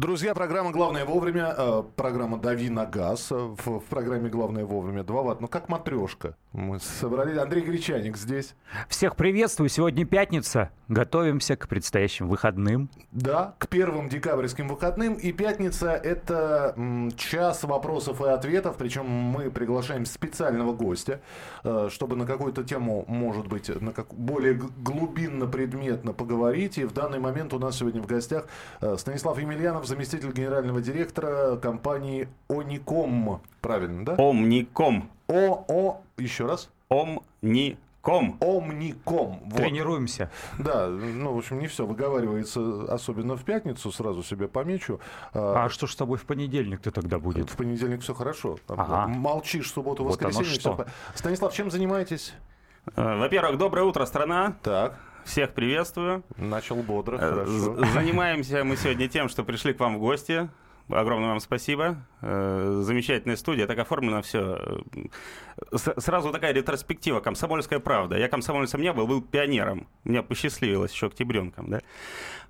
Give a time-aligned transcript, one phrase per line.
[0.00, 3.30] Друзья, программа «Главное вовремя», э, программа «Дави на газ».
[3.30, 5.42] В, в программе «Главное вовремя» 2 ватт.
[5.42, 6.36] Ну, как матрешка.
[6.52, 7.36] Мы собрались.
[7.36, 8.54] Андрей Гречаник здесь.
[8.88, 9.68] Всех приветствую.
[9.68, 10.70] Сегодня пятница.
[10.88, 12.88] Готовимся к предстоящим выходным.
[13.12, 15.14] Да, к первым декабрьским выходным.
[15.14, 18.76] И пятница– это м, час вопросов и ответов.
[18.78, 21.20] Причем мы приглашаем специального гостя,
[21.62, 26.78] э, чтобы на какую-то тему, может быть, на как, более глубинно, предметно поговорить.
[26.78, 28.46] И в данный момент у нас сегодня в гостях
[28.80, 33.42] э, Станислав Емельянов, заместитель генерального директора компании Оником.
[33.60, 34.14] Правильно, да?
[34.14, 35.10] Омником.
[35.26, 36.70] О, О, еще раз.
[36.88, 38.38] Омником.
[38.40, 39.40] Омником.
[39.44, 39.56] Вот.
[39.56, 40.30] Тренируемся.
[40.58, 45.00] Да, ну, в общем, не все выговаривается, особенно в пятницу, сразу себе помечу.
[45.34, 47.50] А, а что ж с тобой в понедельник-то тогда будет?
[47.50, 48.58] В понедельник все хорошо.
[48.68, 49.08] Ага.
[49.08, 50.54] Молчишь субботу, вот воскресенье.
[50.54, 50.86] Что.
[51.14, 52.32] Станислав, чем занимаетесь?
[52.96, 54.56] Э, во-первых, доброе утро, страна.
[54.62, 54.98] Так.
[55.24, 56.24] Всех приветствую.
[56.36, 57.84] Начал бодро, э, хорошо.
[57.92, 60.48] Занимаемся мы сегодня тем, что пришли к вам в гости.
[60.88, 61.98] Огромное вам спасибо.
[62.20, 64.82] Э, замечательная студия, так оформлено все.
[65.72, 67.20] Сразу такая ретроспектива.
[67.20, 68.16] Комсомольская правда.
[68.18, 69.86] Я комсомольцем не был, был пионером.
[70.02, 71.80] Мне посчастливилось еще октябренком, да?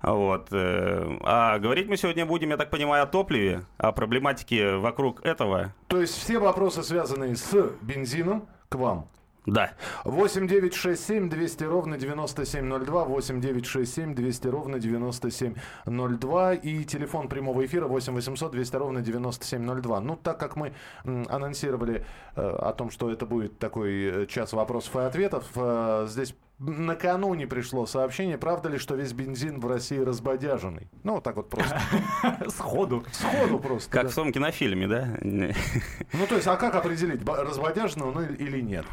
[0.01, 0.47] Вот.
[0.51, 5.75] А говорить мы сегодня будем, я так понимаю, о топливе, о проблематике вокруг этого.
[5.87, 9.07] То есть все вопросы, связанные с бензином, к вам.
[9.45, 9.71] Да.
[10.05, 13.05] 8 9 6 7 200 ровно 9702.
[13.05, 16.53] 8 9 6 7 200 ровно 9702.
[16.55, 19.99] И телефон прямого эфира 8 800 200 ровно 9702.
[20.01, 24.95] Ну, так как мы анонсировали э, о том, что это будет такой э, час вопросов
[24.97, 30.87] и ответов, э, здесь накануне пришло сообщение, правда ли, что весь бензин в России разбодяженный?
[31.03, 31.79] Ну, вот так вот просто.
[32.49, 33.03] Сходу.
[33.11, 33.89] Сходу просто.
[33.89, 35.17] Как в том кинофильме, да?
[35.21, 38.85] Ну, то есть, а как определить, разбодяженный он или нет?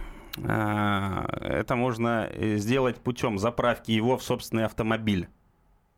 [0.46, 5.28] А, это можно э, сделать путем заправки его в собственный автомобиль.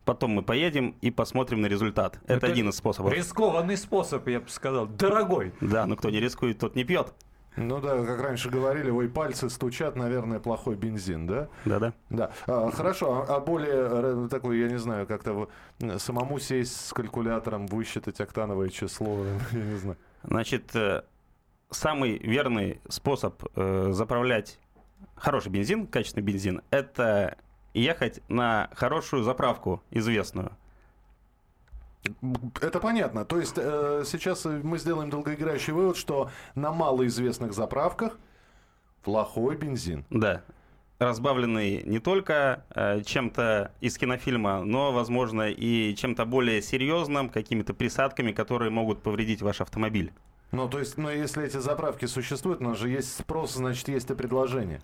[0.05, 2.19] Потом мы поедем и посмотрим на результат.
[2.25, 3.13] Это, это один из способов.
[3.13, 4.87] Рискованный способ, я бы сказал.
[4.87, 5.53] Дорогой.
[5.61, 7.13] Да, но кто не рискует, тот не пьет.
[7.57, 11.49] Ну да, как раньше говорили, ой, пальцы стучат, наверное, плохой бензин, да?
[11.65, 11.93] Да-да.
[12.09, 12.31] Да.
[12.47, 15.49] А, хорошо, а, а более такой, я не знаю, как-то
[15.99, 19.99] самому сесть с калькулятором, высчитать октановое число, я не знаю.
[20.23, 21.03] Значит, э,
[21.71, 24.59] самый верный способ э, заправлять
[25.17, 27.37] хороший бензин, качественный бензин, это
[27.75, 30.57] ехать на хорошую заправку известную.
[32.61, 33.25] Это понятно.
[33.25, 38.19] То есть э, сейчас мы сделаем долгоиграющий вывод, что на малоизвестных заправках
[39.03, 40.05] плохой бензин.
[40.09, 40.43] Да.
[40.99, 48.33] Разбавленный не только э, чем-то из кинофильма, но, возможно, и чем-то более серьезным, какими-то присадками,
[48.33, 50.13] которые могут повредить ваш автомобиль.
[50.53, 54.11] Ну, то есть, ну, если эти заправки существуют, у нас же есть спрос, значит, есть
[54.11, 54.81] и предложение.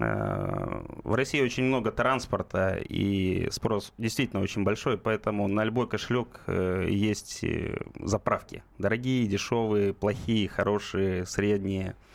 [0.00, 6.40] Э, в России очень много транспорта, и спрос действительно очень большой, поэтому на любой кошелек
[6.46, 8.62] э, есть э, заправки.
[8.78, 11.94] Дорогие, дешевые, плохие, хорошие, средние–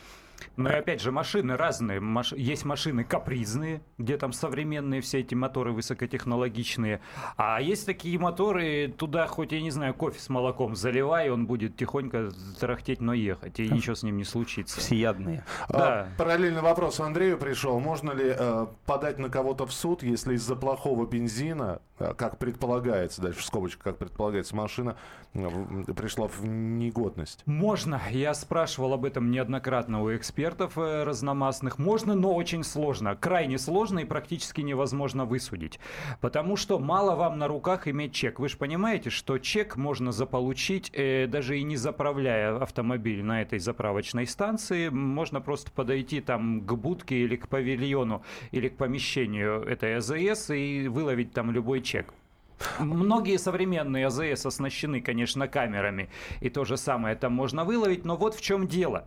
[0.55, 1.99] ну и опять же, машины разные.
[1.99, 2.33] Маш...
[2.33, 7.01] Есть машины капризные, где там современные все эти моторы высокотехнологичные.
[7.35, 11.75] А есть такие моторы, туда хоть, я не знаю, кофе с молоком заливай, он будет
[11.75, 13.59] тихонько тарахтеть, но ехать.
[13.59, 14.79] И ничего с ним не случится.
[14.79, 15.43] Всеядные.
[15.69, 16.01] Да.
[16.01, 17.79] А, параллельный вопрос Андрею пришел.
[17.79, 23.21] Можно ли э, подать на кого-то в суд, если из-за плохого бензина, э, как предполагается,
[23.21, 24.97] дальше в скобочках, как предполагается, машина
[25.33, 25.47] э,
[25.95, 27.43] пришла в негодность?
[27.45, 28.01] Можно.
[28.11, 31.79] Я спрашивал об этом неоднократно у экспертов экспертов э, разномастных.
[31.79, 33.15] Можно, но очень сложно.
[33.15, 35.79] Крайне сложно и практически невозможно высудить.
[36.19, 38.39] Потому что мало вам на руках иметь чек.
[38.39, 43.59] Вы же понимаете, что чек можно заполучить, э, даже и не заправляя автомобиль на этой
[43.59, 44.89] заправочной станции.
[44.89, 48.21] Можно просто подойти там к будке или к павильону,
[48.51, 52.13] или к помещению этой АЗС и выловить там любой чек.
[52.79, 56.09] Многие современные АЗС оснащены, конечно, камерами,
[56.41, 59.05] и то же самое там можно выловить, но вот в чем дело.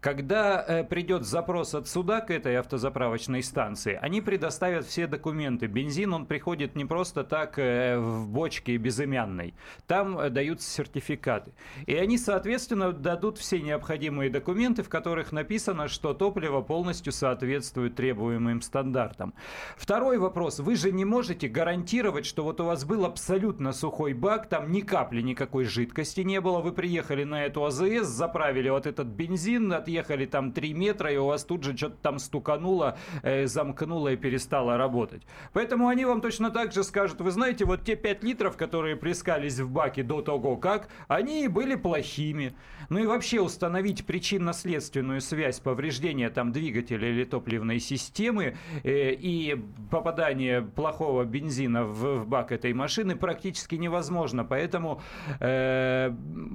[0.00, 5.66] Когда э, придет запрос от суда к этой автозаправочной станции, они предоставят все документы.
[5.66, 9.54] Бензин, он приходит не просто так э, в бочке безымянной.
[9.86, 11.52] Там э, даются сертификаты.
[11.86, 18.62] И они, соответственно, дадут все необходимые документы, в которых написано, что топливо полностью соответствует требуемым
[18.62, 19.34] стандартам.
[19.76, 20.60] Второй вопрос.
[20.60, 24.80] Вы же не можете гарантировать, что вот у вас был абсолютно сухой бак, там ни
[24.80, 26.60] капли никакой жидкости не было.
[26.60, 31.26] Вы приехали на эту АЗС, заправили вот этот бензин, отъехали там 3 метра, и у
[31.26, 35.22] вас тут же что-то там стукануло, э, замкнуло и перестало работать.
[35.52, 39.58] Поэтому они вам точно так же скажут, вы знаете, вот те 5 литров, которые плескались
[39.58, 42.54] в баке до того как, они были плохими.
[42.88, 49.60] Ну и вообще установить причинно-следственную связь повреждения там двигателя или топливной системы э, и
[49.90, 54.44] попадание плохого бензина в, в бак этой машины практически невозможно.
[54.44, 55.02] Поэтому,
[55.40, 56.12] э,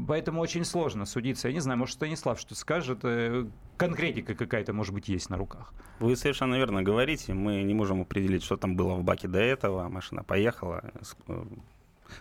[0.07, 1.47] поэтому очень сложно судиться.
[1.47, 2.99] Я не знаю, может, Станислав что скажет.
[3.03, 3.45] Э,
[3.77, 5.73] конкретика какая-то, может быть, есть на руках.
[5.99, 7.33] Вы совершенно верно говорите.
[7.33, 9.89] Мы не можем определить, что там было в баке до этого.
[9.89, 10.83] Машина поехала,
[11.27, 11.43] э,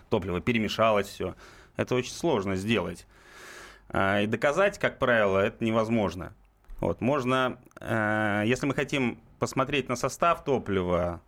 [0.09, 1.35] топливо перемешалось, все.
[1.77, 3.07] Это очень сложно сделать.
[3.89, 6.33] А, и доказать, как правило, это невозможно.
[6.79, 11.21] Вот, можно, э, если мы хотим посмотреть на состав топлива,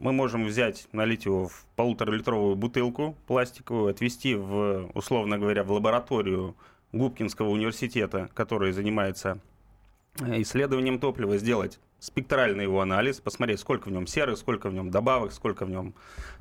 [0.00, 6.56] мы можем взять, налить его в полуторалитровую бутылку пластиковую, отвезти в, условно говоря, в лабораторию
[6.92, 9.38] Губкинского университета, который занимается
[10.20, 14.90] э, исследованием топлива, сделать спектральный его анализ, посмотреть, сколько в нем серы, сколько в нем
[14.90, 15.94] добавок, сколько в нем,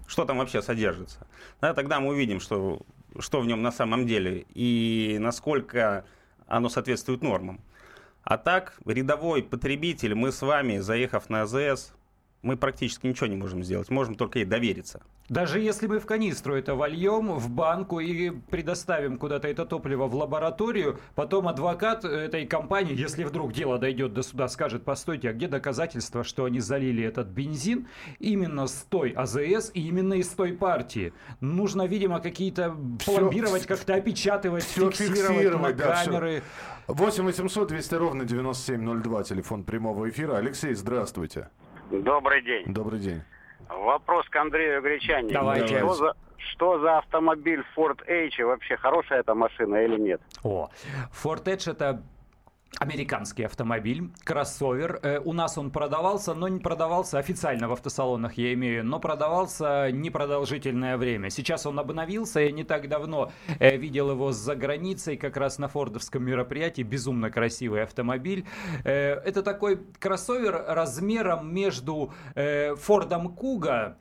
[0.07, 1.27] что там вообще содержится.
[1.59, 2.81] Да, тогда мы увидим, что
[3.17, 6.05] что в нем на самом деле и насколько
[6.47, 7.59] оно соответствует нормам.
[8.23, 11.93] А так, рядовой потребитель, мы с вами, заехав на АЗС,
[12.41, 15.01] мы практически ничего не можем сделать, можем только ей довериться.
[15.27, 20.15] Даже если мы в канистру это вольем, в банку и предоставим куда-то это топливо в
[20.15, 25.47] лабораторию, потом адвокат этой компании, если вдруг дело дойдет до суда, скажет, постойте, а где
[25.47, 27.87] доказательства, что они залили этот бензин
[28.17, 31.13] именно с той АЗС и именно из той партии?
[31.41, 32.75] Нужно, видимо, какие-то
[33.05, 36.41] пломбировать, как-то опечатывать, все фиксировать, фиксировать на да, камеры.
[36.87, 36.93] Все.
[36.93, 40.37] 8 800 200 ровно 9702, телефон прямого эфира.
[40.37, 41.49] Алексей, здравствуйте.
[41.91, 42.65] Добрый день.
[42.67, 43.21] Добрый день.
[43.67, 45.31] Вопрос к Андрею Гречани.
[45.31, 45.77] Давайте.
[45.79, 48.43] Что за, что за автомобиль Ford Edge?
[48.43, 50.21] Вообще хорошая эта машина или нет?
[50.43, 50.69] О,
[51.11, 52.01] Ford Edge это
[52.77, 54.99] Американский автомобиль, кроссовер.
[55.01, 59.91] Э, у нас он продавался, но не продавался официально в автосалонах, я имею, но продавался
[59.91, 61.29] непродолжительное время.
[61.29, 65.67] Сейчас он обновился, я не так давно э, видел его за границей, как раз на
[65.67, 66.83] фордовском мероприятии.
[66.83, 68.45] Безумно красивый автомобиль.
[68.83, 73.97] Э, это такой кроссовер размером между э, Фордом Куга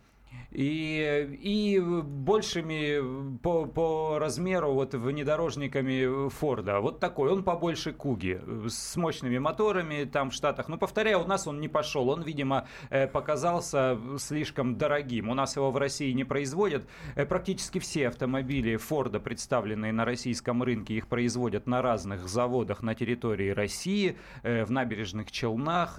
[0.59, 6.81] и, и большими по, по размеру вот внедорожниками Форда.
[6.81, 10.67] Вот такой, он побольше Куги, с мощными моторами там в Штатах.
[10.67, 15.29] Но, повторяю, у нас он не пошел, он, видимо, э, показался слишком дорогим.
[15.29, 16.89] У нас его в России не производят.
[17.15, 22.97] Э, практически все автомобили Форда, представленные на российском рынке, их производят на разных заводах на
[22.97, 25.99] территории России, э, в набережных Челнах,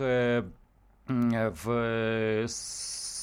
[1.08, 2.48] в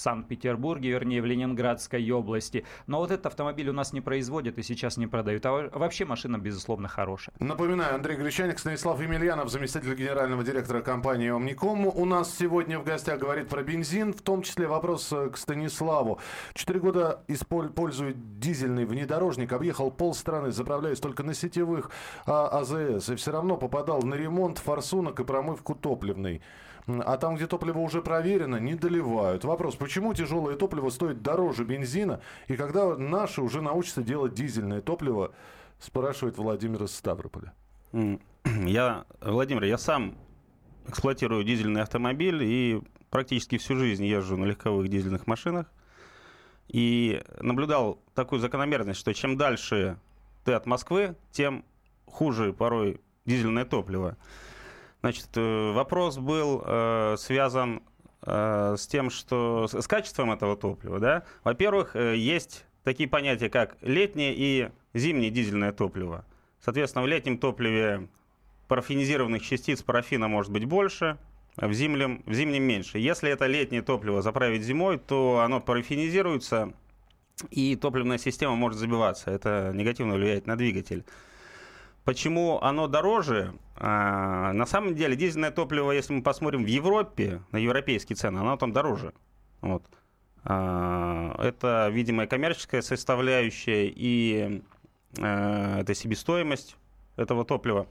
[0.06, 2.64] Санкт-Петербурге, вернее, в Ленинградской области.
[2.87, 5.44] Но вот этот автомобиль у нас не производят и сейчас не продают.
[5.47, 7.35] А вообще машина, безусловно, хорошая.
[7.41, 11.88] Напоминаю, Андрей Гречаник, Станислав Емельянов, заместитель генерального директора компании «Омником».
[11.88, 16.20] У нас сегодня в гостях говорит про бензин, в том числе вопрос э, к Станиславу.
[16.55, 21.91] Четыре года использует дизельный внедорожник, объехал полстраны, заправляясь только на сетевых
[22.26, 26.43] а, АЗС, и все равно попадал на ремонт форсунок и промывку топливной.
[26.86, 29.44] А там, где топливо уже проверено, не доливают.
[29.44, 35.32] Вопрос, почему тяжелое топливо стоит дороже бензина, и когда наши уже научатся делать дизельное топливо,
[35.80, 37.52] спрашивает Владимир из Ставрополя.
[38.44, 40.14] Я, Владимир, я сам
[40.86, 42.80] эксплуатирую дизельный автомобиль и
[43.10, 45.66] практически всю жизнь езжу на легковых дизельных машинах.
[46.68, 49.98] И наблюдал такую закономерность, что чем дальше
[50.44, 51.64] ты от Москвы, тем
[52.06, 54.16] хуже порой дизельное топливо.
[55.06, 57.81] Значит, э, вопрос был э, связан
[58.22, 61.22] э, с тем, что с качеством этого топлива, да.
[61.44, 66.25] Во-первых, э, есть такие понятия, как летнее и зимнее дизельное топливо.
[66.60, 68.08] Соответственно, в летнем топливе
[68.67, 71.19] парафинизированных частиц парафина может быть больше,
[71.55, 72.98] а в зимнем, в зимнем меньше.
[72.98, 76.72] Если это летнее топливо заправить зимой, то оно парафинизируется,
[77.51, 79.31] и топливная система может забиваться.
[79.31, 81.05] Это негативно влияет на двигатель.
[82.06, 83.53] Почему оно дороже?
[83.75, 88.56] А, на самом деле дизельное топливо, если мы посмотрим в Европе, на европейские цены, оно
[88.56, 89.13] там дороже.
[89.60, 89.82] Вот.
[90.44, 94.63] А, это, видимо, коммерческая составляющая и
[95.19, 96.77] а, это себестоимость
[97.17, 97.89] этого топлива.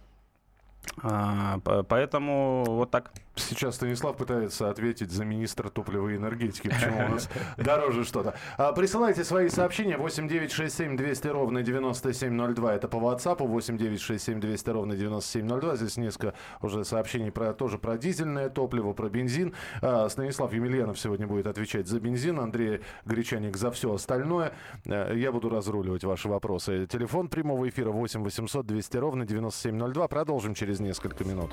[1.03, 3.11] А, поэтому вот так.
[3.35, 8.35] Сейчас Станислав пытается ответить за министра топлива и энергетики, почему у нас дороже что-то.
[8.57, 12.75] А, присылайте свои сообщения 8967 200 ровно 9702.
[12.75, 15.75] Это по WhatsApp 8967 200 ровно 9702.
[15.75, 19.53] Здесь несколько уже сообщений про, тоже про дизельное топливо, про бензин.
[19.81, 24.53] А, Станислав Емельянов сегодня будет отвечать за бензин, Андрей Гречаник за все остальное.
[24.87, 26.87] А, я буду разруливать ваши вопросы.
[26.87, 30.07] Телефон прямого эфира 8 800 200 ровно 9702.
[30.07, 31.51] Продолжим через несколько минут.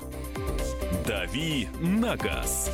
[1.07, 2.69] «Дави на газ»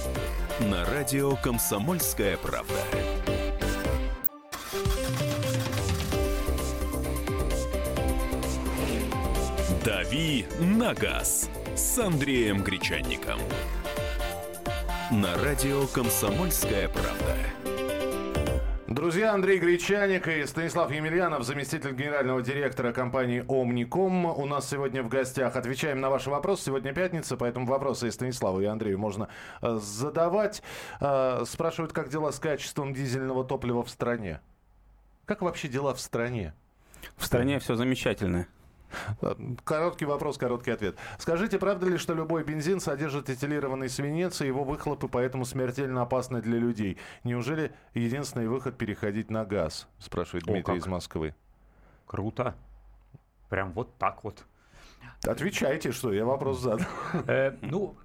[0.60, 2.74] на радио «Комсомольская правда».
[9.84, 13.40] «Дави на газ» с Андреем Гречанником.
[15.10, 17.79] На радио «Комсомольская правда».
[18.90, 24.26] Друзья, Андрей Гречаник и Станислав Емельянов, заместитель генерального директора компании «Омником».
[24.26, 25.56] У нас сегодня в гостях.
[25.56, 26.64] Отвечаем на ваши вопросы.
[26.64, 29.30] Сегодня пятница, поэтому вопросы и Станиславу, и Андрею можно
[29.62, 30.64] э, задавать.
[31.00, 34.42] Э, спрашивают, как дела с качеством дизельного топлива в стране?
[35.26, 36.56] Как вообще дела в стране?
[37.16, 38.48] В стране все замечательно.
[39.64, 40.98] Короткий вопрос, короткий ответ.
[41.18, 46.42] Скажите, правда ли, что любой бензин содержит этилированный свинец, и его выхлопы поэтому смертельно опасны
[46.42, 46.98] для людей?
[47.24, 49.88] Неужели единственный выход переходить на газ?
[50.00, 50.78] Спрашивает О, Дмитрий как.
[50.78, 51.36] из Москвы.
[52.06, 52.56] Круто.
[53.50, 54.46] Прям вот так вот.
[55.24, 56.88] Отвечайте, что я вопрос задал.
[57.28, 57.96] Э, ну,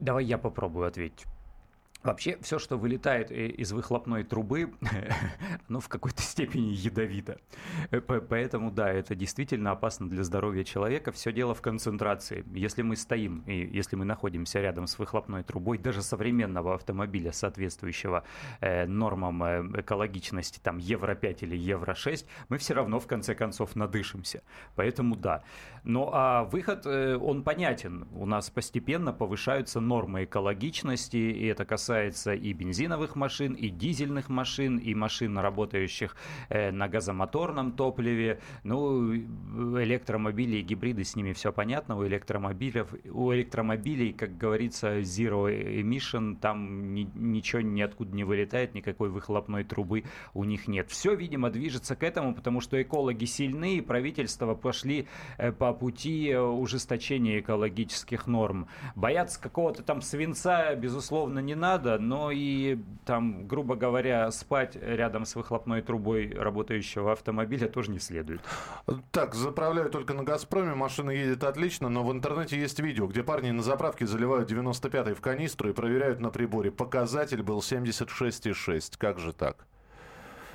[0.00, 1.26] давай я попробую ответить.
[2.06, 4.72] Вообще, все, что вылетает э, из выхлопной трубы,
[5.68, 7.38] оно в какой-то степени ядовито.
[7.90, 11.10] Э, по- Поэтому, да, это действительно опасно для здоровья человека.
[11.10, 12.44] Все дело в концентрации.
[12.54, 18.22] Если мы стоим и если мы находимся рядом с выхлопной трубой даже современного автомобиля, соответствующего
[18.60, 19.42] э, нормам
[19.80, 24.44] экологичности, там Евро-5 или Евро-6, мы все равно в конце концов надышимся.
[24.76, 25.42] Поэтому да.
[25.82, 28.06] Ну а выход, он понятен.
[28.12, 34.78] У нас постепенно повышаются нормы экологичности, и это касается и бензиновых машин, и дизельных машин,
[34.78, 36.16] и машин, работающих
[36.48, 38.40] э, на газомоторном топливе.
[38.64, 39.18] Ну, э,
[39.84, 41.96] электромобили и гибриды, с ними все понятно.
[41.98, 49.10] У электромобилей, у электромобилей, как говорится, zero emission, там ни- ничего ниоткуда не вылетает, никакой
[49.10, 50.90] выхлопной трубы у них нет.
[50.90, 55.06] Все, видимо, движется к этому, потому что экологи сильны, и правительства пошли
[55.38, 58.68] э, по пути ужесточения экологических норм.
[58.94, 65.34] Бояться какого-то там свинца, безусловно, не надо, но и там, грубо говоря, спать рядом с
[65.34, 68.40] выхлопной трубой работающего автомобиля тоже не следует.
[69.10, 73.50] Так, заправляю только на «Газпроме», машина едет отлично, но в интернете есть видео, где парни
[73.50, 76.70] на заправке заливают 95-й в канистру и проверяют на приборе.
[76.70, 78.94] Показатель был 76,6.
[78.98, 79.66] Как же так?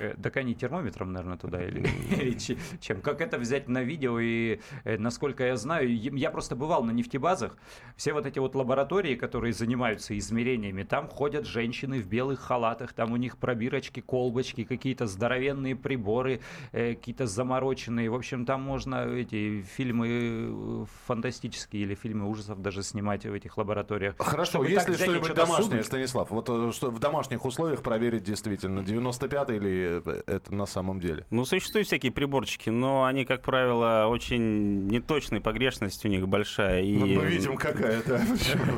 [0.02, 1.80] Э, Так они термометром, наверное, туда или,
[2.10, 3.00] или че- чем?
[3.00, 4.18] Как это взять на видео?
[4.20, 7.56] И э, насколько я знаю, я просто бывал на нефтебазах.
[7.96, 13.12] Все вот эти вот лаборатории, которые занимаются измерениями, там ходят женщины в белых халатах, там
[13.12, 16.40] у них пробирочки, колбочки, какие-то здоровенные приборы,
[16.72, 18.10] э, какие-то замороченные.
[18.10, 23.56] В общем, там можно эти фильмы э, фантастические или фильмы ужасов даже снимать в этих
[23.58, 24.14] лабораториях.
[24.18, 25.82] Хорошо, Чтобы есть так ли взять и что-нибудь что-то домашнее?
[25.84, 26.30] Станислав?
[26.30, 29.91] Вот э, что в домашних условиях проверить действительно, 95-й или э,
[30.26, 31.26] это на самом деле?
[31.30, 36.82] Ну, существуют всякие приборчики, но они, как правило, очень неточные, погрешность у них большая.
[36.82, 36.96] И...
[36.96, 38.20] Ну, мы видим, какая-то.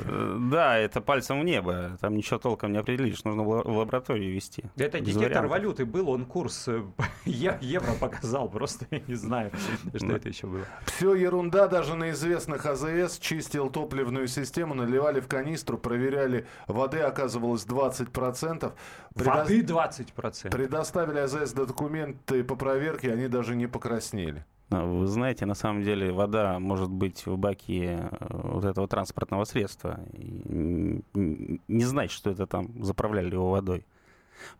[0.07, 1.97] Э, Да, это пальцем в небо.
[2.01, 3.25] Там ничего толком не определишь.
[3.25, 4.65] Нужно в ла- в лабораторию вести.
[4.77, 6.83] Это детектор валюты был, он курс э,
[7.25, 9.51] евро показал, просто я не знаю,
[9.97, 10.65] что это еще было.
[10.87, 17.65] Все ерунда, даже на известных АЗС чистил топливную систему, наливали в канистру, проверяли, воды оказывалось
[17.67, 18.73] 20%.
[19.15, 20.51] Предо- Воды 20%.
[20.95, 24.45] Предоставили АЗС документы по проверке, они даже не покраснели.
[24.71, 29.43] А, Вы знаете, на самом деле вода может быть в баке э, вот этого транспортного
[29.43, 29.99] средства.
[30.15, 33.85] Не знать, что это там заправляли его водой.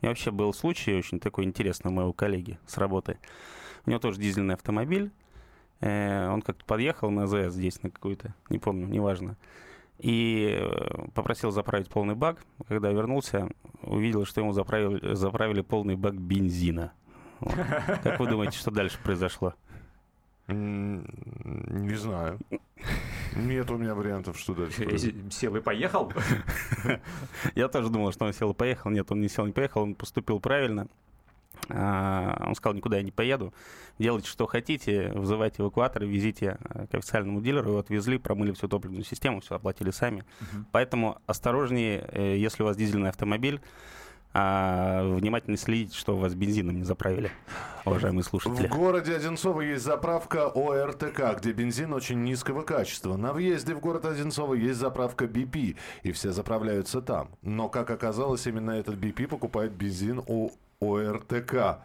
[0.01, 3.17] У меня вообще был случай очень такой интересный у моего коллеги с работы.
[3.87, 5.13] У него тоже дизельный автомобиль.
[5.81, 9.37] Э, Он как-то подъехал на ЗС здесь на какую-то, не помню, неважно.
[9.99, 12.45] И э, попросил заправить полный бак.
[12.69, 13.49] Когда вернулся,
[13.83, 16.93] увидел, что ему заправили, заправили полный бак бензина.
[17.41, 17.55] Вот.
[18.03, 19.55] Как вы думаете, что дальше произошло?
[20.47, 22.39] Не знаю.
[23.35, 24.85] Нет у меня вариантов, что дальше.
[24.85, 26.13] Если Сел и поехал.
[27.55, 28.91] Я тоже думал, что он сел и поехал.
[28.91, 30.89] Нет, он не сел, не поехал, он поступил правильно.
[31.69, 33.53] А, Он сказал, никуда я не поеду.
[33.99, 37.71] Делайте, что хотите, вызывайте эвакуатор, везите э, к официальному дилеру.
[37.71, 40.25] Его отвезли, промыли всю топливную систему, все оплатили сами.
[40.73, 43.61] Поэтому осторожнее, э, если у вас дизельный автомобиль,
[44.37, 47.31] а внимательно следите, что вас бензином не заправили,
[47.85, 48.67] уважаемые слушатели.
[48.67, 53.17] В городе Одинцово есть заправка ОРТК, где бензин очень низкого качества.
[53.17, 57.31] На въезде в город Одинцово есть заправка BP, и все заправляются там.
[57.43, 60.51] Но, как оказалось, именно этот BP покупает бензин у
[60.93, 61.81] ОРТК.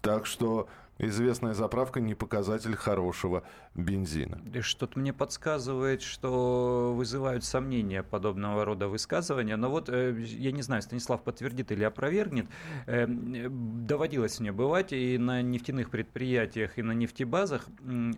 [0.00, 0.68] Так что
[0.98, 3.42] известная заправка не показатель хорошего
[3.74, 4.40] бензина.
[4.60, 9.56] Что-то мне подсказывает, что вызывают сомнения подобного рода высказывания.
[9.56, 12.46] Но вот, э, я не знаю, Станислав подтвердит или опровергнет,
[12.86, 17.66] э, доводилось мне бывать и на нефтяных предприятиях, и на нефтебазах.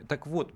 [0.08, 0.52] Так вот,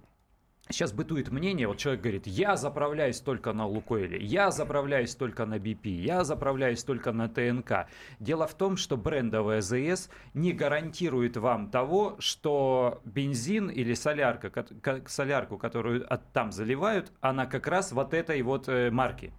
[0.71, 5.55] Сейчас бытует мнение, вот человек говорит, я заправляюсь только на Лукойле, я заправляюсь только на
[5.55, 7.89] BP, я заправляюсь только на ТНК.
[8.21, 14.67] Дело в том, что брендовая ЗС не гарантирует вам того, что бензин или солярка,
[15.07, 19.33] солярку, которую там заливают, она как раз вот этой вот э, марки.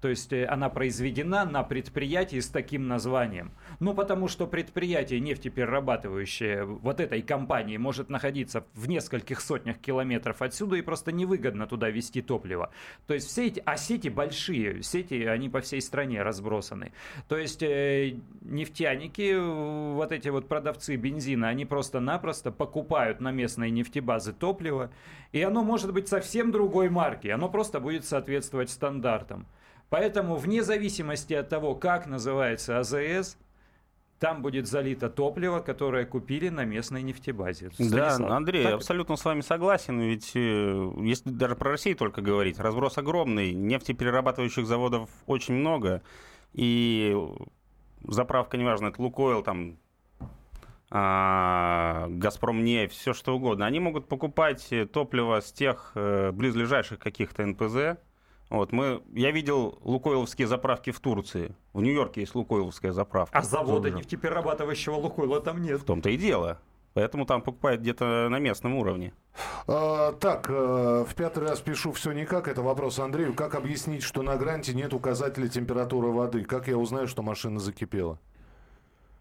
[0.00, 3.52] То есть э, она произведена на предприятии с таким названием.
[3.80, 10.76] Ну, потому что предприятие нефтеперерабатывающее вот этой компании может находиться в нескольких сотнях километров отсюда
[10.76, 12.70] и просто невыгодно туда вести топливо.
[13.06, 16.92] То есть все эти, а сети большие, сети, они по всей стране разбросаны.
[17.28, 19.34] То есть э, нефтяники,
[19.94, 24.90] вот эти вот продавцы бензина, они просто-напросто покупают на местной нефтебазы топливо,
[25.32, 29.46] и оно может быть совсем другой марки, оно просто будет соответствовать стандартам.
[29.88, 33.36] Поэтому вне зависимости от того, как называется АЗС,
[34.18, 37.70] там будет залито топливо, которое купили на местной нефтебазе.
[37.70, 38.70] Станислав, да, Андрей, так...
[38.70, 40.00] я абсолютно с вами согласен.
[40.00, 46.02] Ведь э, если даже про Россию только говорить, разброс огромный, нефтеперерабатывающих заводов очень много,
[46.54, 47.14] и
[48.08, 49.76] заправка, неважно, это Лукойл, там,
[50.90, 57.44] а, Газпром нефть, все что угодно, они могут покупать топливо с тех э, близлежащих каких-то
[57.44, 57.98] НПЗ,
[58.48, 61.54] вот, мы, я видел лукойловские заправки в Турции.
[61.72, 63.36] В Нью-Йорке есть лукойловская заправка.
[63.36, 65.80] А завода нефтеперерабатывающего лукойла там нет.
[65.80, 66.60] В том-то и дело.
[66.94, 69.12] Поэтому там покупают где-то на местном уровне.
[69.66, 72.48] А, так, э, в пятый раз пишу все никак.
[72.48, 73.34] Это вопрос Андрею.
[73.34, 76.44] Как объяснить, что на гранте нет указателя температуры воды?
[76.44, 78.18] Как я узнаю, что машина закипела?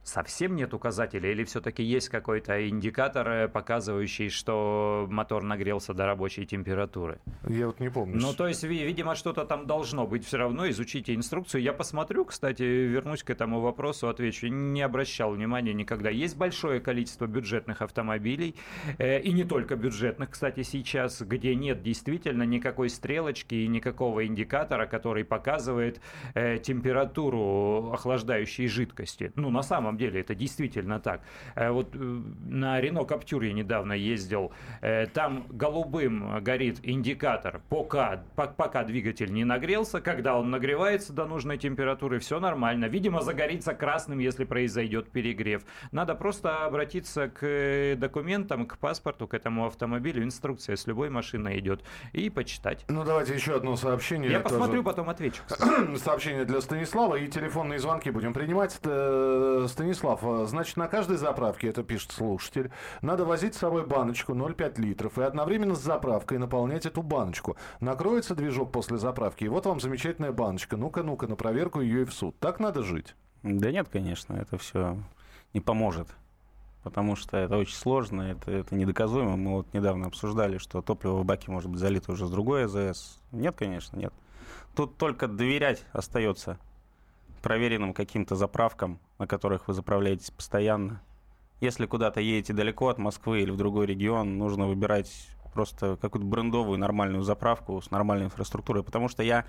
[0.06, 6.46] Совсем нет указателя или все-таки есть какой-то индикатор, э, показывающий, что мотор нагрелся до рабочей
[6.46, 7.20] температуры?
[7.48, 8.18] Я вот не помню.
[8.22, 10.70] Ну, то есть, видимо, что-то там должно быть все равно.
[10.70, 11.62] Изучите инструкцию.
[11.64, 14.48] Я посмотрю, кстати, вернусь к этому вопросу, отвечу.
[14.48, 16.10] Не обращал внимания никогда.
[16.10, 18.56] Есть большое количество бюджетных автомобилей,
[19.00, 24.86] э, и не только бюджетных, кстати, сейчас, где нет действительно никакой стрелочки и никакого индикатора,
[24.86, 26.00] который показывает
[26.36, 29.32] э, температуру охлаждающей жидкости.
[29.36, 31.22] Ну, на самом самом деле это действительно так.
[31.56, 38.24] Э, вот э, на Рено Каптюр я недавно ездил, э, там голубым горит индикатор, пока,
[38.36, 42.86] пока двигатель не нагрелся, когда он нагревается до нужной температуры, все нормально.
[42.86, 45.64] Видимо, загорится красным, если произойдет перегрев.
[45.92, 51.84] Надо просто обратиться к документам, к паспорту, к этому автомобилю, инструкция с любой машиной идет,
[52.14, 52.86] и почитать.
[52.90, 54.32] Ну, давайте еще одно сообщение.
[54.32, 55.42] Я посмотрю, потом отвечу.
[56.04, 58.72] Сообщение для Станислава и телефонные звонки будем принимать.
[58.74, 62.72] Станислав, э, значит, на каждой заправке, это пишет слушатель,
[63.02, 67.58] надо возить с собой баночку 0,5 литров и одновременно с заправкой наполнять эту баночку.
[67.80, 70.78] Накроется движок после заправки, и вот вам замечательная баночка.
[70.78, 72.36] Ну-ка, ну-ка, на проверку ее и в суд.
[72.40, 73.16] Так надо жить?
[73.44, 74.98] Да нет, конечно, это все
[75.54, 76.08] не поможет.
[76.84, 79.36] Потому что это очень сложно, это, это недоказуемо.
[79.36, 83.20] Мы вот недавно обсуждали, что топливо в баке может быть залито уже с другой АЗС.
[83.32, 84.14] Нет, конечно, нет.
[84.76, 86.60] Тут только доверять остается
[87.46, 91.04] проверенным каким-то заправкам, на которых вы заправляетесь постоянно.
[91.62, 96.80] Если куда-то едете далеко от Москвы или в другой регион, нужно выбирать просто какую-то брендовую
[96.80, 99.46] нормальную заправку с нормальной инфраструктурой, потому что я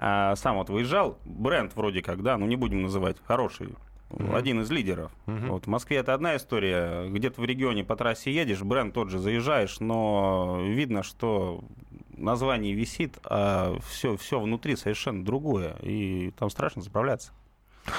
[0.00, 3.76] э, сам вот выезжал, бренд вроде как, да, ну не будем называть, хороший,
[4.10, 4.36] Mm-hmm.
[4.36, 5.12] Один из лидеров.
[5.26, 5.48] Mm-hmm.
[5.48, 7.06] Вот в Москве это одна история.
[7.10, 11.62] Где-то в регионе по трассе едешь, бренд тот же заезжаешь, но видно, что
[12.18, 15.76] название висит, а все, все внутри совершенно другое.
[15.82, 17.32] И там страшно заправляться.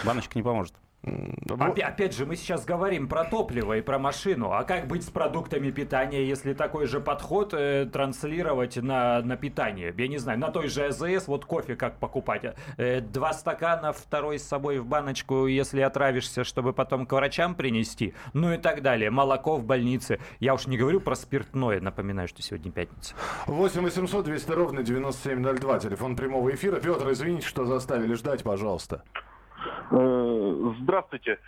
[0.06, 0.74] Баночка не поможет.
[1.02, 4.52] Опять, опять же, мы сейчас говорим про топливо и про машину.
[4.52, 9.94] А как быть с продуктами питания, если такой же подход э, транслировать на, на питание?
[9.98, 12.56] Я не знаю, на той же АЗС, вот кофе как покупать?
[12.78, 18.14] Э, два стакана, второй с собой в баночку, если отравишься, чтобы потом к врачам принести.
[18.34, 19.10] Ну и так далее.
[19.10, 20.20] Молоко в больнице.
[20.40, 21.80] Я уж не говорю про спиртное.
[21.80, 23.16] Напоминаю, что сегодня пятница.
[23.48, 25.80] 8 800 200 ровно 9702.
[25.80, 26.80] Телефон прямого эфира.
[26.82, 29.04] Петр, извините, что заставили ждать, пожалуйста.
[29.92, 31.40] Э, здравствуйте.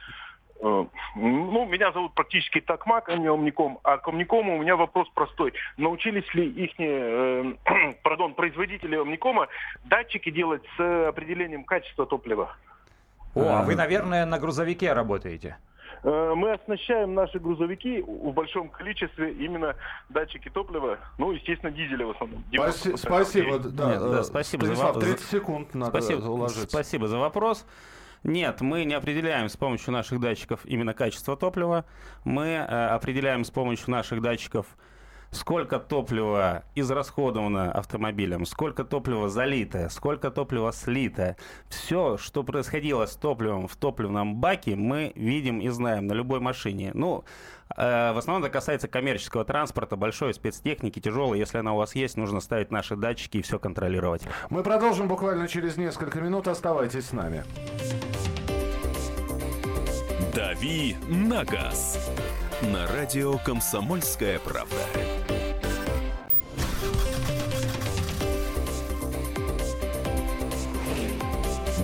[0.63, 3.79] Э, ну, меня зовут практически Такмак, а не Омником.
[3.83, 5.53] А к Омникому у меня вопрос простой.
[5.77, 7.53] Научились ли их, э,
[8.03, 9.47] пардон, производители Омникома
[9.85, 12.55] датчики делать с определением качества топлива?
[13.33, 15.57] О, а Э, вы, наверное, на грузовике работаете?
[16.03, 19.75] Э, Мы оснащаем наши грузовики в большом количестве именно
[20.09, 22.43] датчики топлива, ну, естественно, дизеля в основном.
[22.51, 22.97] Спаси- 90%.
[22.97, 23.59] Спасибо.
[23.59, 26.69] Да, Нет, да, э, спасибо за Станислав, во- 30 секунд надо Спасибо, уложиться.
[26.69, 27.65] спасибо за вопрос.
[28.23, 31.85] Нет, мы не определяем с помощью наших датчиков именно качество топлива.
[32.23, 34.67] Мы э, определяем с помощью наших датчиков,
[35.31, 41.37] сколько топлива израсходовано автомобилем, сколько топлива залито, сколько топлива слито.
[41.69, 46.91] Все, что происходило с топливом в топливном баке, мы видим и знаем на любой машине.
[46.93, 47.23] Ну,
[47.75, 51.39] э, в основном это касается коммерческого транспорта, большой спецтехники, тяжелой.
[51.39, 54.23] Если она у вас есть, нужно ставить наши датчики и все контролировать.
[54.49, 56.47] Мы продолжим буквально через несколько минут.
[56.47, 57.43] Оставайтесь с нами.
[60.35, 62.09] «Дави на газ»
[62.61, 64.77] на радио «Комсомольская правда».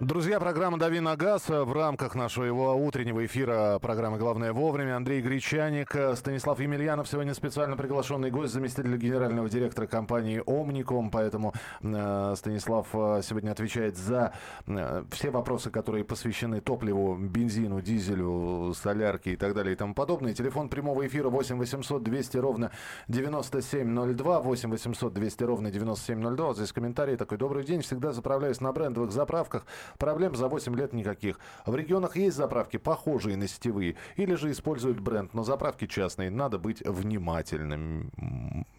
[0.00, 4.96] Друзья, программа «Дави на газ» в рамках нашего его утреннего эфира программы «Главное вовремя».
[4.96, 11.10] Андрей Гречаник, Станислав Емельянов, сегодня специально приглашенный гость, заместитель генерального директора компании «Омником».
[11.10, 14.32] Поэтому э, Станислав э, сегодня отвечает за
[14.66, 20.32] э, все вопросы, которые посвящены топливу, бензину, дизелю, солярке и так далее и тому подобное.
[20.32, 22.70] Телефон прямого эфира 8 800 200 ровно
[23.08, 26.46] 9702, 8 800 200 ровно 9702.
[26.46, 27.36] Вот здесь комментарий такой.
[27.36, 29.66] Добрый день, всегда заправляюсь на брендовых заправках.
[29.98, 31.38] Проблем за 8 лет никаких.
[31.66, 36.30] В регионах есть заправки, похожие на сетевые, или же используют бренд, но заправки частные.
[36.30, 38.10] Надо быть внимательным.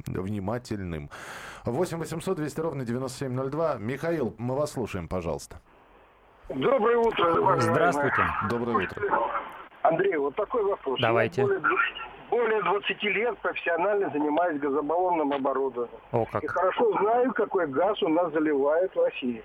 [0.07, 1.09] Внимательным.
[1.65, 3.75] 8 800 200 ровно 9702.
[3.79, 5.61] Михаил, мы вас слушаем, пожалуйста.
[6.49, 7.29] Доброе утро.
[7.39, 7.61] уважаемые.
[7.61, 8.23] Здравствуйте.
[8.49, 9.01] Доброе утро.
[9.83, 10.99] Андрей, вот такой вопрос.
[11.01, 11.41] Давайте.
[11.41, 11.61] Я более,
[12.29, 15.97] более 20 лет профессионально занимаюсь газобаллонным оборудованием.
[16.11, 16.49] О, И как.
[16.51, 19.43] хорошо знаю, какой газ у нас заливают в России.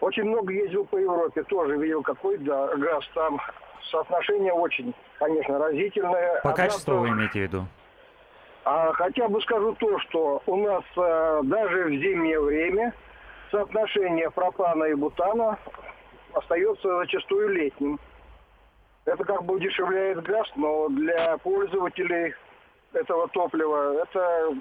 [0.00, 3.40] Очень много ездил по Европе, тоже видел, какой да, газ там.
[3.90, 6.40] Соотношение очень, конечно, разительное.
[6.42, 7.66] По Одна качеству вы имеете в виду?
[8.64, 12.94] А хотя бы скажу то, что у нас э, даже в зимнее время
[13.50, 15.58] соотношение пропана и бутана
[16.32, 18.00] остается зачастую летним.
[19.04, 22.34] Это как бы удешевляет газ, но для пользователей
[22.94, 24.56] этого топлива это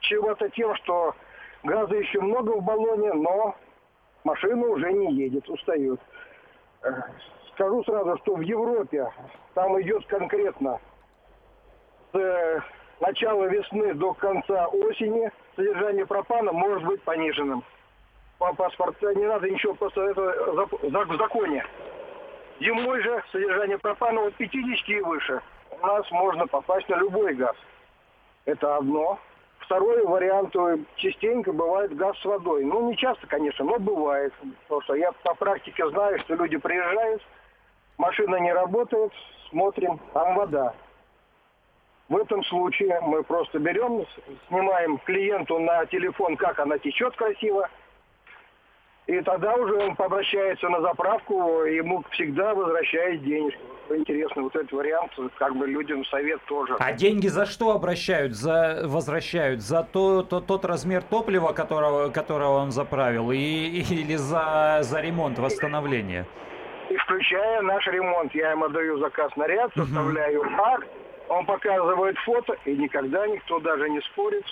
[0.00, 1.14] чего-то тем, что
[1.62, 3.56] газа еще много в баллоне, но
[4.24, 6.00] машина уже не едет, устает.
[6.82, 6.90] Э,
[7.54, 9.06] Скажу сразу, что в Европе
[9.54, 10.80] там идет конкретно
[12.10, 12.60] с э,
[13.00, 17.62] начала весны до конца осени содержание пропана может быть пониженным.
[18.38, 21.64] По паспорту не надо ничего, просто это в законе.
[22.60, 25.42] Зимой же содержание пропана от 50 и выше.
[25.70, 27.56] У нас можно попасть на любой газ.
[28.46, 29.18] Это одно.
[29.70, 32.64] Второй вариант э, частенько бывает газ с водой.
[32.64, 34.34] Ну, не часто, конечно, но бывает.
[34.66, 37.22] Что я по практике знаю, что люди приезжают,
[37.96, 39.12] машина не работает,
[39.48, 40.74] смотрим, там вода.
[42.08, 44.04] В этом случае мы просто берем,
[44.48, 47.70] снимаем клиенту на телефон, как она течет красиво,
[49.06, 53.60] и тогда уже он обращается на заправку, ему всегда возвращают денежку.
[53.90, 56.76] Интересно, вот этот вариант, как бы людям совет тоже.
[56.78, 58.34] А деньги за что обращают?
[58.34, 59.62] За, возвращают?
[59.62, 63.32] За то, то, тот размер топлива, которого, которого он заправил?
[63.32, 66.24] И, или за, за ремонт, восстановление?
[66.88, 70.86] И включая наш ремонт, я ему даю заказ на ряд, составляю акт,
[71.28, 74.44] он показывает фото, и никогда никто даже не спорит.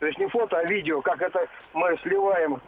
[0.00, 2.60] То есть не фото, а видео, как это мы сливаем,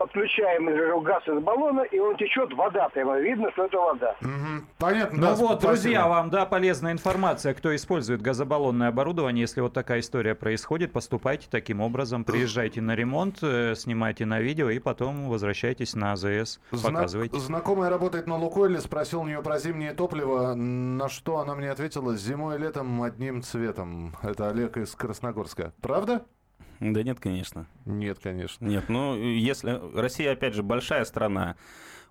[0.00, 4.16] подключаем газ из баллона, и он течет, вода прямо видно, что это вода.
[4.22, 4.66] Мгм.
[4.78, 5.16] Понятно.
[5.16, 5.68] Ну да, вот, спасибо.
[5.68, 7.52] друзья, вам, да, полезная информация.
[7.52, 13.38] Кто использует газобаллонное оборудование, если вот такая история происходит, поступайте таким образом, приезжайте на ремонт,
[13.42, 17.38] э, снимайте на видео и потом возвращайтесь на АЗС, Зна- показывайте.
[17.38, 22.16] Знакомая работает на Лукойле, спросил у нее про зимнее топливо, на что она мне ответила,
[22.16, 24.14] зимой и летом одним цветом.
[24.22, 25.74] Это Олег из Красногорска.
[25.82, 26.22] Правда?
[26.80, 27.66] Да нет, конечно.
[27.84, 28.64] Нет, конечно.
[28.66, 29.80] Нет, ну, если...
[29.94, 31.56] Россия, опять же, большая страна.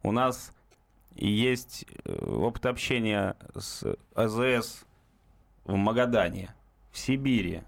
[0.03, 0.53] У нас
[1.15, 4.85] есть э, опыт общения с АЗС
[5.65, 6.55] в Магадане,
[6.91, 7.63] в Сибири,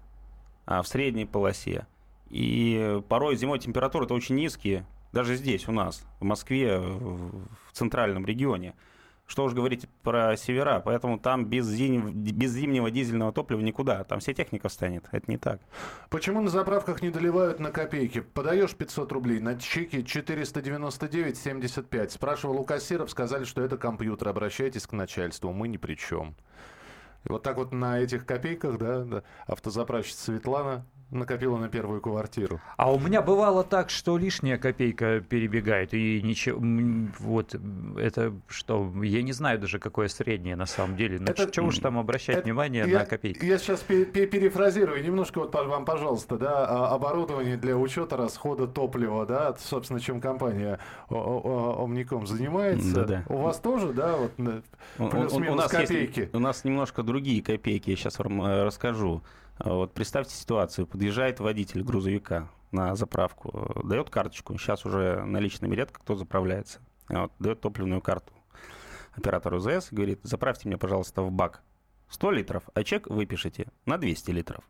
[0.64, 1.86] а, в средней полосе.
[2.30, 8.26] И порой зимой температуры-то очень низкие, даже здесь, у нас, в Москве, в в центральном
[8.26, 8.74] регионе.
[9.32, 14.04] Что уж говорить про севера, поэтому там без, зим- без зимнего дизельного топлива никуда.
[14.04, 15.06] Там вся техника встанет.
[15.10, 15.62] Это не так.
[16.10, 18.20] Почему на заправках не доливают на копейки?
[18.20, 22.10] Подаешь 500 рублей, на чеке 499,75.
[22.10, 24.28] Спрашивал у кассиров, сказали, что это компьютер.
[24.28, 26.36] Обращайтесь к начальству, мы ни при чем.
[27.24, 32.60] Вот так вот на этих копейках, да автозаправщица Светлана накопила на первую квартиру.
[32.76, 36.58] А у меня бывало так, что лишняя копейка перебегает, и ничего,
[37.18, 37.54] вот
[37.98, 41.18] это что, я не знаю даже, какое среднее на самом деле.
[41.20, 43.44] Ну, это, чего уж там обращать это, внимание я, на копейки?
[43.44, 49.54] Я сейчас перефразирую немножко вот вам, пожалуйста, да, а, оборудование для учета расхода топлива, да,
[49.58, 52.94] собственно, чем компания Омником занимается.
[52.94, 53.24] Да, да.
[53.28, 54.32] У вас тоже, да, вот
[55.10, 56.20] плюс-минус копейки?
[56.20, 59.22] Есть, у нас немножко другие копейки, я сейчас вам э, расскажу.
[59.64, 66.16] Вот представьте ситуацию, подъезжает водитель грузовика на заправку, дает карточку, сейчас уже наличными редко кто
[66.16, 68.32] заправляется, вот, дает топливную карту
[69.12, 71.62] оператору ЗС, говорит, заправьте мне, пожалуйста, в бак.
[72.08, 74.64] 100 литров, а чек выпишите на 200 литров.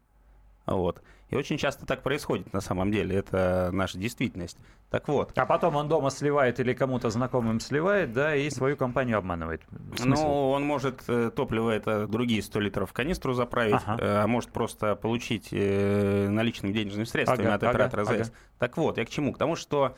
[0.67, 1.03] Вот.
[1.33, 3.17] И очень часто так происходит на самом деле.
[3.17, 4.59] Это наша действительность.
[4.91, 5.33] Так вот.
[5.35, 9.63] А потом он дома сливает или кому-то знакомым сливает, да, и свою компанию обманывает.
[10.05, 13.97] Ну, он может э, топливо это другие 100 литров в канистру заправить, ага.
[13.99, 18.29] Э, а может просто получить э, наличными денежными средствами ага, от оператора ага, АЗС.
[18.29, 18.37] Ага.
[18.59, 19.33] Так вот, я к чему?
[19.33, 19.97] К тому, что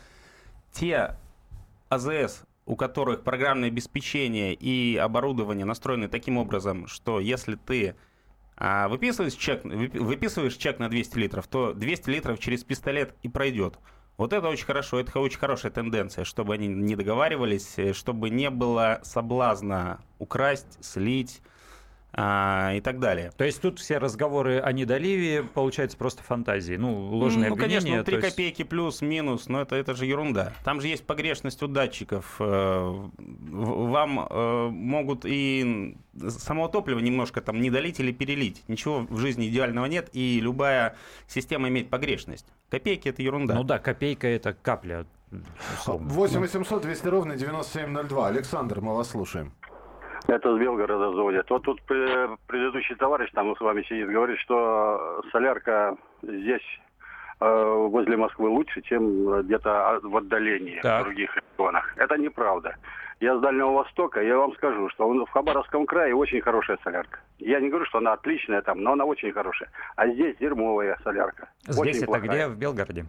[0.71, 1.17] те
[1.89, 7.97] АЗС, у которых программное обеспечение и оборудование настроены таким образом, что если ты
[8.57, 13.79] а выписываешь чек, выписываешь чек на 200 литров, то 200 литров через пистолет и пройдет.
[14.17, 18.49] Вот это очень хорошо, это очень хорошая тенденция, чтобы они не договаривались, э, чтобы не
[18.49, 21.43] было соблазна украсть, слить,
[22.17, 23.33] а, и так далее.
[23.37, 27.81] То есть тут все разговоры о недоливе, получается, просто фантазии, ну, ложные ну, обвинения.
[27.81, 28.29] Ну, конечно, 3 есть...
[28.29, 30.53] копейки плюс-минус, но это, это же ерунда.
[30.65, 32.37] Там же есть погрешность у датчиков.
[32.39, 35.97] Э, вам э, могут и
[36.29, 38.63] само топливо немножко там не долить или перелить.
[38.69, 40.97] Ничего в жизни идеального нет, и любая
[41.27, 42.47] система имеет погрешность.
[42.71, 43.55] Копейки— это ерунда.
[43.55, 45.05] Ну да, копейка— это капля.
[45.87, 48.29] 8 800 200 ровно 9702.
[48.29, 49.53] Александр, мы вас слушаем.
[50.27, 51.49] Это с Белгорода звонят.
[51.51, 56.63] Вот тут предыдущий товарищ там с вами сидит, говорит, что солярка здесь
[57.41, 61.03] э, возле Москвы лучше, чем где-то в отдалении, так.
[61.03, 61.93] в других регионах.
[61.97, 62.75] Это неправда.
[63.21, 67.21] Я с Дальнего Востока, я вам скажу, что в Хабаровском крае очень хорошая солярка.
[67.39, 69.71] Я не говорю, что она отличная там, но она очень хорошая.
[69.97, 71.49] А здесь дерьмовая солярка.
[71.63, 72.29] Здесь очень это плохая.
[72.29, 72.47] где?
[72.49, 73.07] В Белгороде?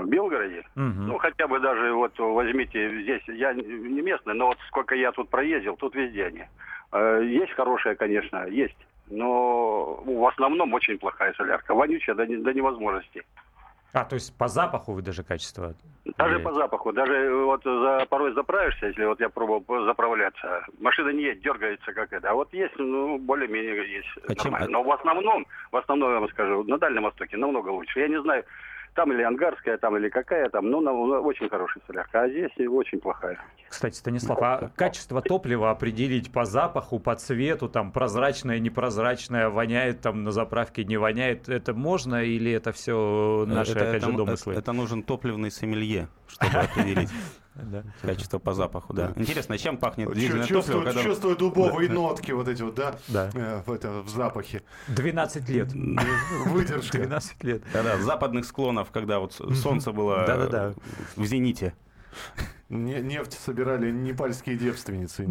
[0.00, 0.64] В Белгороде.
[0.76, 0.82] Угу.
[0.82, 5.28] Ну, хотя бы даже вот возьмите здесь, я не местный, но вот сколько я тут
[5.28, 6.44] проездил, тут везде они.
[6.92, 8.76] Э, есть хорошая, конечно, есть.
[9.08, 11.74] Но в основном очень плохая солярка.
[11.74, 13.24] Вонючая до, до невозможности.
[13.92, 15.74] А, то есть по запаху вы даже качество?
[16.16, 16.92] Даже по запаху.
[16.92, 22.10] Даже вот за, порой заправишься, если вот я пробовал заправляться, машина не едет, дергается как
[22.12, 22.30] это.
[22.30, 24.08] А вот есть, ну, более-менее есть.
[24.28, 24.56] А чем...
[24.70, 28.00] Но в основном, в основном, я вам скажу, на Дальнем Востоке намного лучше.
[28.00, 28.44] Я не знаю,
[28.94, 33.00] там или ангарская, там или какая там, ну, на, очень хорошая солярка, а здесь очень
[33.00, 33.38] плохая.
[33.68, 40.24] Кстати, Станислав, а качество топлива определить по запаху, по цвету, там прозрачное, непрозрачное, воняет там
[40.24, 44.52] на заправке, не воняет, это можно или это все наши, это, опять это, же, домыслы?
[44.52, 47.10] Это, это нужен топливный сомелье, чтобы определить.
[47.54, 47.84] Да.
[48.00, 49.12] Качество по запаху, да.
[49.16, 50.84] Интересно, чем пахнет дизельное чувствует, топливо?
[50.84, 51.02] Когда...
[51.02, 52.94] Чувствует дубовые нотки вот эти вот, да?
[53.08, 53.30] Да.
[53.34, 54.62] Э, в, это, в запахе.
[54.88, 55.72] 12 лет.
[56.46, 56.98] Выдержка.
[56.98, 57.62] 12 лет.
[57.72, 60.74] Да-да, западных склонов, когда вот солнце было
[61.16, 61.74] в зените.
[62.72, 65.26] Нефть собирали непальские девственницы.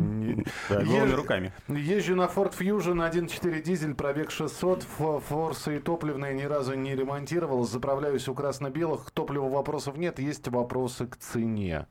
[0.69, 1.53] Да, голыми руками.
[1.67, 4.83] Езжу на Ford Fusion 1.4 дизель, пробег 600,
[5.27, 7.65] форсы и топливные ни разу не ремонтировал.
[7.65, 9.05] Заправляюсь у красно-белых.
[9.05, 11.87] К топливу вопросов нет, есть вопросы к цене.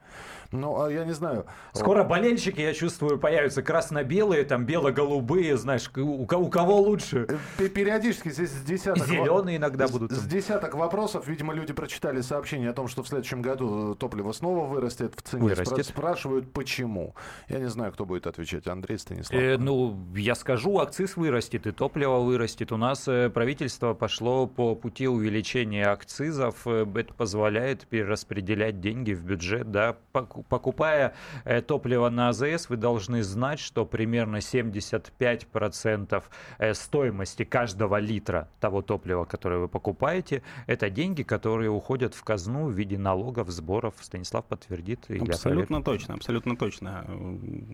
[0.53, 1.47] Ну, а я не знаю.
[1.73, 7.27] Скоро болельщики, я чувствую, появятся красно-белые, там бело-голубые, знаешь, у, у кого лучше?
[7.59, 9.07] Э, периодически здесь с десяток...
[9.07, 10.13] Зеленые иногда будут.
[10.13, 11.29] С десяток вопросов.
[11.29, 15.40] Видимо, люди прочитали сообщение о том, что в следующем году топливо снова вырастет в цене.
[15.41, 15.87] Вырастет.
[15.87, 17.15] Спрашивают, почему.
[17.49, 18.67] Я не знаю, кто будет отвечать.
[18.67, 19.41] Андрей Станислав.
[19.41, 22.73] Э, ну, я скажу, акциз вырастет, и топливо вырастет.
[22.73, 26.67] У нас э, правительство пошло по пути увеличения акцизов.
[26.67, 33.23] Э, это позволяет перераспределять деньги в бюджет, да, покупая э, топливо на АЗС, вы должны
[33.23, 36.23] знать, что примерно 75%
[36.59, 42.67] э, стоимости каждого литра того топлива, которое вы покупаете, это деньги, которые уходят в казну
[42.67, 43.95] в виде налогов, сборов.
[44.01, 45.07] Станислав подтвердит.
[45.35, 47.05] Абсолютно точно, абсолютно точно.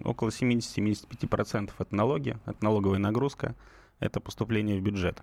[0.05, 3.55] Около 70-75% это налоги, это налоговая нагрузка,
[4.01, 5.23] это поступление в бюджет.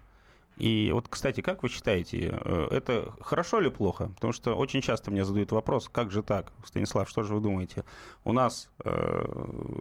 [0.57, 4.11] И вот, кстати, как вы считаете, э, это хорошо или плохо?
[4.15, 6.51] Потому что очень часто мне задают вопрос, как же так?
[6.63, 7.83] Станислав, что же вы думаете?
[8.23, 9.25] У нас э,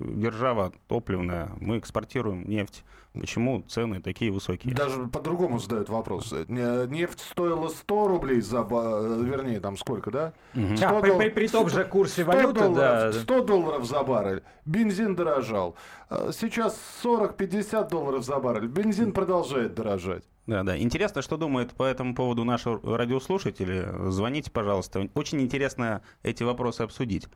[0.02, 2.84] держава топливная, мы экспортируем нефть.
[3.12, 4.74] Почему цены такие высокие?
[4.74, 6.32] Даже по-другому задают вопрос.
[6.48, 8.62] Нефть стоила 100 рублей за...
[8.62, 10.32] Вернее, там сколько, да?
[10.54, 10.74] Угу.
[10.82, 13.12] А, при, при, при том же курсе валюты, долларов, да.
[13.12, 14.42] 100 долларов за баррель.
[14.64, 15.76] Бензин дорожал.
[16.08, 18.68] Сейчас 40-50 долларов за баррель.
[18.68, 20.24] Бензин продолжает дорожать.
[20.46, 20.76] Да, да.
[20.76, 24.10] Интересно, что думают по этому поводу наши радиослушатели.
[24.10, 25.08] Звоните, пожалуйста.
[25.14, 27.28] Очень интересно эти вопросы обсудить.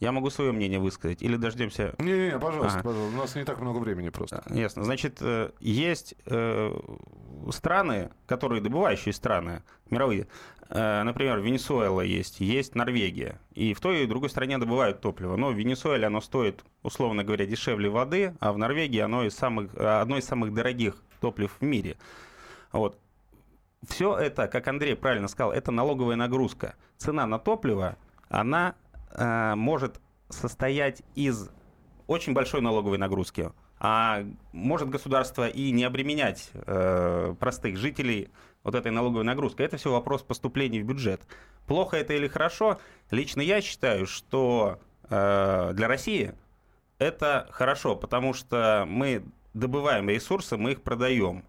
[0.00, 1.22] Я могу свое мнение высказать.
[1.22, 1.94] Или дождемся...
[1.98, 2.88] Не-не-не, пожалуйста, ага.
[2.88, 3.16] пожалуйста.
[3.16, 4.42] У нас не так много времени просто.
[4.50, 4.82] Ясно.
[4.82, 6.76] Значит, э, есть э,
[7.52, 10.26] страны, которые добывающие страны, мировые.
[10.70, 13.38] Э, например, Венесуэла есть, есть Норвегия.
[13.54, 15.36] И в той и другой стране добывают топливо.
[15.36, 19.72] Но в Венесуэле оно стоит, условно говоря, дешевле воды, а в Норвегии оно из самых,
[19.76, 21.96] одно из самых дорогих топлив в мире.
[22.72, 22.98] Вот.
[23.86, 26.74] Все это, как Андрей правильно сказал, это налоговая нагрузка.
[26.98, 27.96] Цена на топливо,
[28.28, 28.74] она
[29.10, 31.50] э, может состоять из
[32.06, 33.50] очень большой налоговой нагрузки.
[33.78, 38.30] А может государство и не обременять э, простых жителей
[38.62, 39.66] вот этой налоговой нагрузкой.
[39.66, 41.20] Это все вопрос поступления в бюджет.
[41.66, 42.78] Плохо это или хорошо?
[43.10, 44.78] Лично я считаю, что
[45.10, 46.34] э, для России
[46.98, 51.44] это хорошо, потому что мы добываем ресурсы, мы их продаем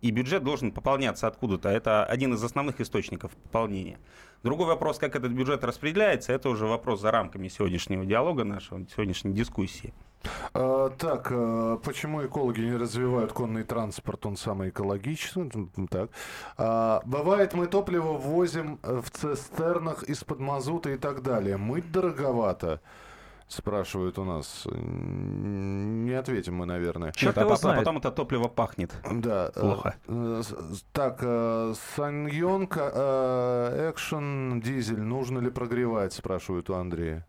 [0.00, 1.68] и бюджет должен пополняться откуда-то.
[1.68, 3.98] Это один из основных источников пополнения.
[4.42, 9.32] Другой вопрос, как этот бюджет распределяется, это уже вопрос за рамками сегодняшнего диалога нашего, сегодняшней
[9.32, 9.92] дискуссии.
[10.54, 14.24] А, так, а, почему экологи не развивают конный транспорт?
[14.26, 15.50] Он самый экологичный.
[15.90, 16.10] Так.
[16.56, 21.56] А, бывает, мы топливо возим в цистернах из-под мазута и так далее.
[21.56, 22.80] Мыть дороговато
[23.52, 24.66] спрашивают у нас.
[24.70, 27.12] Не ответим мы, наверное.
[27.12, 28.92] Черт а, а потом это топливо пахнет.
[29.10, 29.50] Да.
[29.54, 29.94] Э, Плохо.
[30.06, 30.42] Э,
[30.92, 37.26] так, э, Саньонка, экшен, дизель, нужно ли прогревать, спрашивают у Андрея.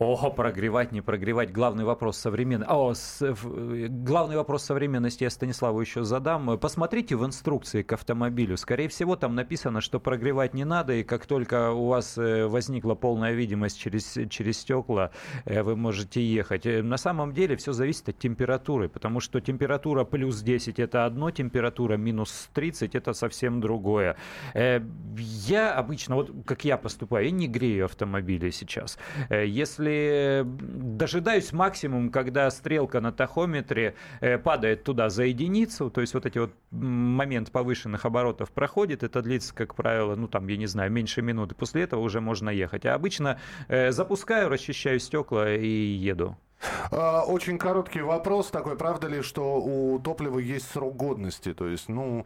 [0.00, 1.52] Ого, прогревать, не прогревать.
[1.52, 2.72] Главный вопрос современности.
[2.72, 6.58] О, с, в, главный вопрос современности я Станиславу еще задам.
[6.58, 8.56] Посмотрите в инструкции к автомобилю.
[8.56, 12.94] Скорее всего, там написано, что прогревать не надо, и как только у вас э, возникла
[12.94, 15.10] полная видимость через, через стекла,
[15.44, 16.64] э, вы можете ехать.
[16.64, 21.30] Э, на самом деле все зависит от температуры, потому что температура плюс 10 это одно,
[21.30, 24.16] температура минус 30 это совсем другое.
[24.54, 28.98] Я обычно, вот как я поступаю, я не грею автомобили сейчас.
[29.60, 36.24] Если дожидаюсь максимум, когда стрелка на тахометре э, падает туда за единицу, то есть вот
[36.24, 40.90] эти вот момент повышенных оборотов проходит, это длится, как правило, ну там, я не знаю,
[40.90, 41.54] меньше минуты.
[41.54, 42.86] После этого уже можно ехать.
[42.86, 46.38] А обычно э, запускаю, расчищаю стекла и еду.
[46.90, 48.76] А, очень короткий вопрос такой.
[48.76, 51.52] Правда ли, что у топлива есть срок годности?
[51.52, 52.24] То есть, ну,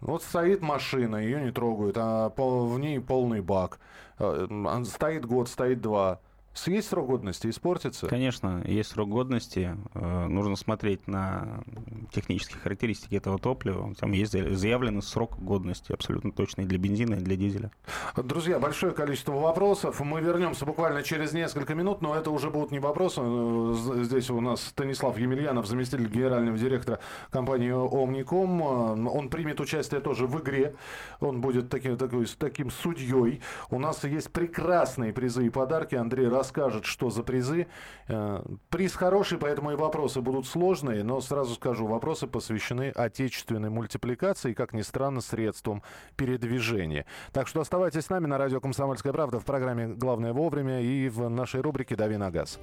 [0.00, 3.78] вот стоит машина, ее не трогают, а в ней полный бак.
[4.18, 6.18] А, стоит год, стоит два.
[6.66, 8.06] Есть срок годности, испортится?
[8.06, 9.76] Конечно, есть срок годности.
[9.94, 11.64] Э, нужно смотреть на
[12.12, 13.94] технические характеристики этого топлива.
[13.98, 17.70] Там есть заявленный срок годности, абсолютно точный для бензина и для дизеля.
[18.16, 20.00] Друзья, большое количество вопросов.
[20.00, 23.20] Мы вернемся буквально через несколько минут, но это уже будут не вопросы.
[23.22, 28.62] Э, здесь у нас Станислав Емельянов, заместитель генерального директора компании «Омником».
[28.62, 30.74] Э, он примет участие тоже в игре.
[31.20, 33.40] Он будет таким, такой, таким судьей.
[33.70, 35.94] У нас есть прекрасные призы и подарки.
[35.94, 37.68] Андрей расскажет, что за призы.
[38.08, 44.50] Э, приз хороший, поэтому и вопросы будут сложные, но сразу скажу, вопросы посвящены отечественной мультипликации
[44.50, 45.82] и, как ни странно, средствам
[46.16, 47.06] передвижения.
[47.32, 51.28] Так что оставайтесь с нами на радио «Комсомольская правда» в программе «Главное вовремя» и в
[51.28, 52.58] нашей рубрике «Дави на газ».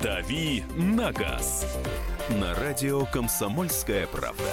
[0.00, 1.66] «Дави на газ»
[2.30, 4.52] на радио «Комсомольская правда».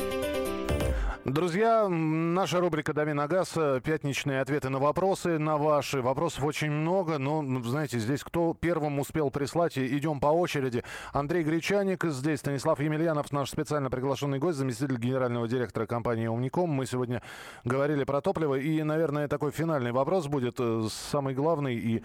[1.23, 3.53] Друзья, наша рубрика «Дави на газ»,
[3.83, 6.01] пятничные ответы на вопросы, на ваши.
[6.01, 10.83] Вопросов очень много, но, знаете, здесь кто первым успел прислать, идем по очереди.
[11.13, 16.71] Андрей Гречаник здесь, Станислав Емельянов, наш специально приглашенный гость, заместитель генерального директора компании «Умником».
[16.71, 17.21] Мы сегодня
[17.65, 22.03] говорили про топливо, и, наверное, такой финальный вопрос будет, э, самый главный и,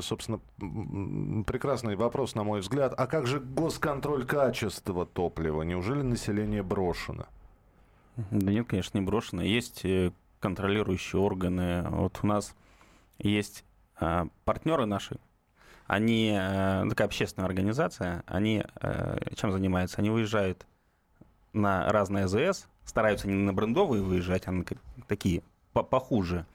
[0.00, 0.40] собственно,
[1.44, 2.94] прекрасный вопрос, на мой взгляд.
[2.96, 5.60] А как же госконтроль качества топлива?
[5.60, 7.26] Неужели население брошено?
[8.30, 9.42] Да нет, конечно, не брошено.
[9.42, 11.84] Есть э, контролирующие органы.
[11.90, 12.54] Вот у нас
[13.18, 13.64] есть
[13.96, 15.18] а, партнеры наши,
[15.86, 18.64] они, э, такая общественная организация, они
[19.34, 19.98] чем занимаются?
[19.98, 20.66] Они выезжают
[21.52, 24.64] на разные АЗС, стараются не на брендовые выезжать, а на
[25.08, 26.46] такие похуже.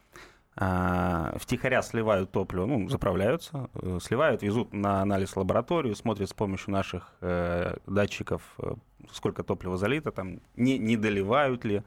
[0.58, 6.34] А, втихаря сливают топливо, ну, заправляются, э, сливают, везут на анализ в лабораторию, смотрят с
[6.34, 8.76] помощью наших э, датчиков, э,
[9.12, 11.84] сколько топлива залито, там, не, не доливают ли.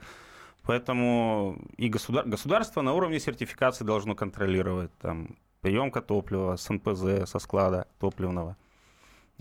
[0.64, 2.26] Поэтому и государ...
[2.26, 8.54] государство на уровне сертификации должно контролировать там, приемка топлива с НПЗ, со склада топливного.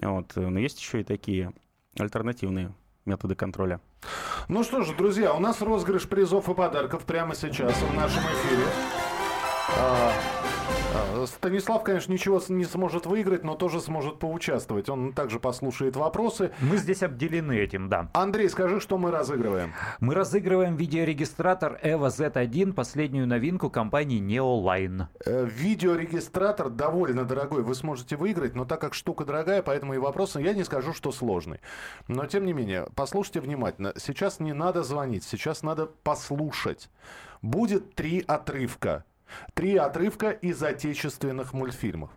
[0.02, 0.38] Вот.
[0.38, 1.52] Но есть еще и такие
[2.00, 3.82] альтернативные методы контроля.
[4.48, 9.17] Ну что ж, друзья, у нас розыгрыш призов и подарков прямо сейчас в нашем эфире.
[9.80, 10.12] А,
[10.96, 14.90] а, Станислав, конечно, ничего не сможет выиграть, но тоже сможет поучаствовать.
[14.90, 16.52] Он также послушает вопросы.
[16.62, 18.10] Мы здесь обделены этим, да.
[18.14, 19.74] Андрей, скажи, что мы разыгрываем?
[20.00, 25.06] Мы разыгрываем видеорегистратор EVO Z1, последнюю новинку компании Neoline.
[25.26, 30.36] Э, видеорегистратор довольно дорогой, вы сможете выиграть, но так как штука дорогая, поэтому и вопрос,
[30.38, 31.60] я не скажу, что сложный.
[32.08, 33.94] Но тем не менее, послушайте внимательно.
[33.98, 36.90] Сейчас не надо звонить, сейчас надо послушать.
[37.44, 39.06] Будет три отрывка
[39.54, 42.12] Три отрывка из отечественных мультфильмов.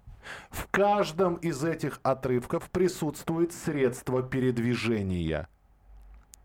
[0.51, 5.49] В каждом из этих отрывков присутствует средство передвижения.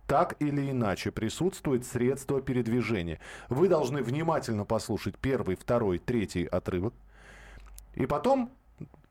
[0.08, 3.20] Так или иначе присутствует средство передвижения.
[3.50, 6.94] Вы должны внимательно послушать первый, второй, третий отрывок.
[7.96, 8.52] И потом,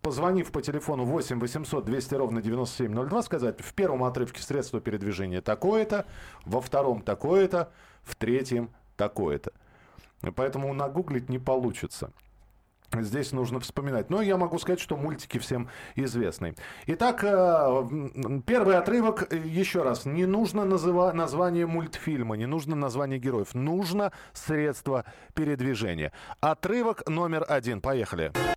[0.02, 6.06] позвонив по телефону 8 800 200 ровно 9702, сказать, в первом отрывке средство передвижения такое-то,
[6.44, 7.72] во втором такое-то,
[8.04, 9.52] в третьем такое-то.
[10.32, 12.10] Поэтому нагуглить не получится.
[12.92, 14.08] Здесь нужно вспоминать.
[14.10, 16.54] Но я могу сказать, что мультики всем известны.
[16.86, 17.88] Итак, э,
[18.46, 19.32] первый отрывок.
[19.32, 20.04] Еще раз.
[20.04, 23.54] Не нужно называ- название мультфильма, не нужно название героев.
[23.54, 25.04] Нужно средство
[25.34, 26.12] передвижения.
[26.40, 27.80] Отрывок номер один.
[27.80, 28.30] Поехали.
[28.32, 28.53] Так,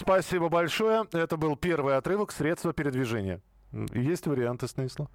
[0.00, 1.06] спасибо большое.
[1.12, 3.40] Это был первый отрывок «Средства передвижения».
[3.92, 5.08] Есть варианты, Станислав?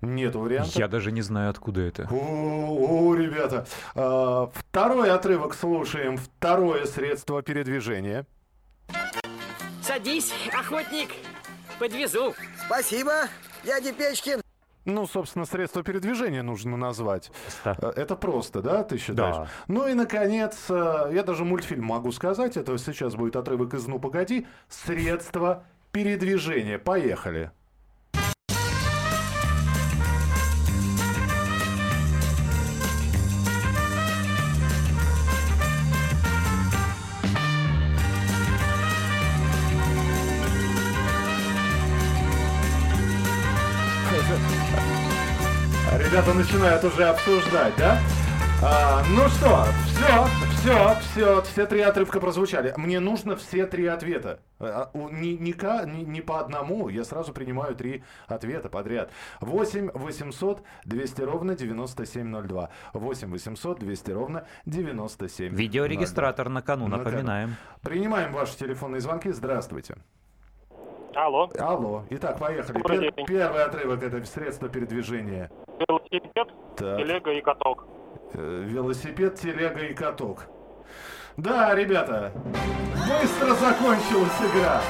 [0.00, 0.76] Нет вариантов.
[0.76, 2.06] Я даже не знаю, откуда это.
[2.10, 3.66] О, о ребята.
[3.94, 6.18] А, второй отрывок слушаем.
[6.18, 8.26] Второе средство передвижения.
[9.82, 11.10] Садись, охотник.
[11.78, 12.34] Подвезу.
[12.66, 13.12] Спасибо,
[13.64, 14.43] дядя Печкин.
[14.84, 17.30] Ну, собственно, средство передвижения нужно назвать.
[17.64, 19.36] Э, это просто, да, ты считаешь?
[19.36, 19.48] Да.
[19.66, 22.56] Ну и, наконец, э, я даже мультфильм могу сказать.
[22.56, 24.46] Это сейчас будет отрывок из «Ну, погоди».
[24.68, 26.78] Средство передвижения.
[26.78, 27.50] Поехали.
[46.14, 47.98] Ребята начинают уже обсуждать, да?
[48.62, 52.72] А, ну что, все, все, все, все три отрывка прозвучали.
[52.76, 54.38] Мне нужно все три ответа.
[54.60, 55.52] А, не, не,
[55.86, 59.10] не, не по одному, я сразу принимаю три ответа подряд.
[59.40, 62.70] 8 800 200 ровно 9702.
[62.92, 65.52] 8 800 200 ровно 97.
[65.52, 67.56] Видеорегистратор на кону, напоминаем.
[67.82, 69.32] Принимаем ваши телефонные звонки.
[69.32, 69.96] Здравствуйте.
[71.16, 71.50] Алло.
[71.58, 72.04] Алло.
[72.10, 72.80] Итак, поехали.
[72.82, 75.50] Пер- первый отрывок это средство передвижения.
[76.14, 76.96] Велосипед, Так.
[76.98, 77.86] телега и каток.
[78.34, 80.46] Э, Велосипед, телега и каток.
[81.36, 82.30] Да, ребята,
[82.94, 84.80] быстро закончилась игра.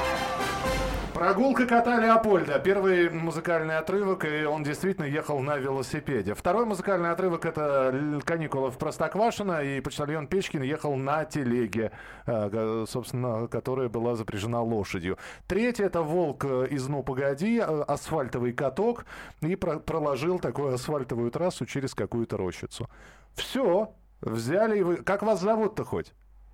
[1.14, 2.58] Прогулка кота Леопольда.
[2.58, 6.34] Первый музыкальный отрывок, и он действительно ехал на велосипеде.
[6.34, 11.92] Второй музыкальный отрывок это «Л- каникулы в Простоквашино, и почтальон Печкин ехал на телеге,
[12.26, 15.16] э, собственно, которая была запряжена лошадью.
[15.46, 19.06] Третий это волк э, из Ну погоди, э, асфальтовый каток,
[19.40, 22.88] и про- проложил такую асфальтовую трассу через какую-то рощицу.
[23.34, 24.96] Все, взяли и вы.
[24.96, 26.12] Как вас зовут-то хоть?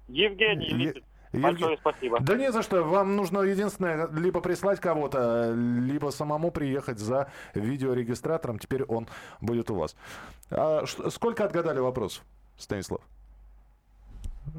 [0.08, 1.06] Евгений, Липецк.
[1.32, 2.18] Большое спасибо.
[2.20, 2.82] Да не за что.
[2.82, 8.58] Вам нужно единственное, либо прислать кого-то, либо самому приехать за видеорегистратором.
[8.58, 9.08] Теперь он
[9.40, 9.96] будет у вас.
[10.50, 12.24] А сколько отгадали вопросов,
[12.56, 13.00] Станислав?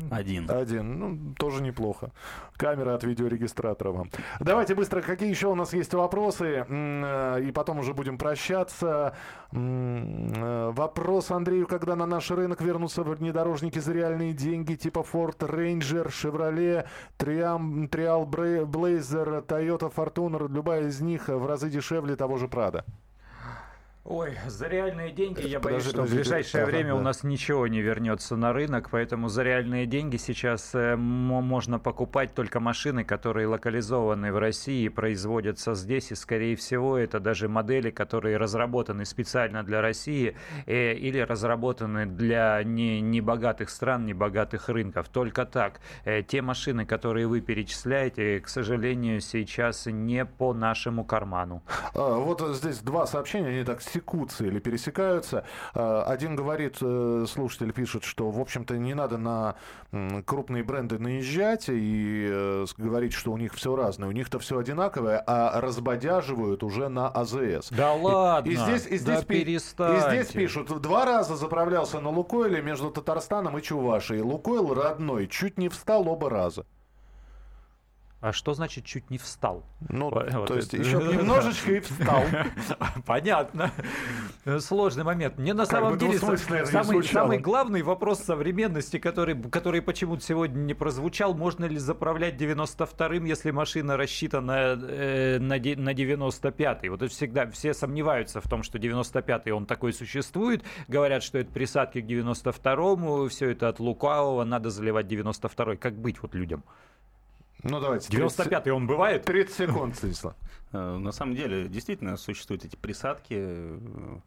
[0.10, 0.50] Один.
[0.50, 1.00] Один.
[1.00, 2.12] Ну, тоже неплохо.
[2.58, 4.10] Камера от видеорегистратора вам.
[4.40, 9.14] Давайте быстро, какие еще у нас есть вопросы, э, и потом уже будем прощаться.
[9.52, 16.08] Э, Вопрос Андрею, когда на наш рынок вернутся внедорожники за реальные деньги, типа Ford Ranger,
[16.08, 16.88] Chevrolet,
[17.18, 22.86] Triumph, Trial Blazer, Toyota Fortuner, любая из них в разы дешевле того же Прада.
[24.04, 27.68] Ой, за реальные деньги я боюсь, Подожди, что в ближайшее ага, время у нас ничего
[27.68, 33.04] не вернется на рынок, поэтому за реальные деньги сейчас э, мо- можно покупать только машины,
[33.04, 39.62] которые локализованы в России, производятся здесь, и скорее всего это даже модели, которые разработаны специально
[39.64, 40.36] для России
[40.66, 45.10] э, или разработаны для не, небогатых стран, небогатых рынков.
[45.10, 45.80] Только так.
[46.06, 51.62] Э, те машины, которые вы перечисляете, к сожалению, сейчас не по нашему карману.
[51.94, 55.44] А, Вот здесь два сообщения, они так секутся или пересекаются.
[55.74, 59.56] А, Один говорит, э, слушатель пишет, что, в общем-то, не надо на
[60.26, 64.08] крупные бренды наезжать и э, говорить, что у них все разное.
[64.10, 67.70] У них-то все одинаковое, а разбодяживают уже на АЗС.
[67.72, 68.50] Да ладно?
[68.50, 70.10] И здесь, и Да здесь, пи- и перестаньте.
[70.10, 74.22] здесь пишут, два раза заправлялся на Лукойле между Татарстаном и Чувашией.
[74.22, 76.66] Лукойл родной, чуть не встал оба раза.
[78.22, 79.66] А что значит чуть не встал?
[79.90, 82.24] Ну, Вот то есть еще немножечко и встал.
[83.08, 83.72] Понятно.
[84.60, 85.40] Сложный момент.
[85.40, 91.34] Мне на самом деле самый, самый главный вопрос современности, который, который почему-то сегодня не прозвучал,
[91.34, 96.90] можно ли заправлять 92-м, если машина рассчитана э, на, на 95-й.
[96.90, 100.64] Вот это всегда все сомневаются в том, что 95-й он такой существует.
[100.88, 105.78] Говорят, что это присадки к 92-му, все это от лукавого, надо заливать 92-й.
[105.78, 106.64] Как быть вот людям?
[107.64, 108.10] Ну, давайте.
[108.10, 109.24] 30 95-й он бывает?
[109.24, 110.36] 30 секунд, Станислав.
[110.72, 113.80] Э, На самом деле, действительно, существуют эти присадки, э,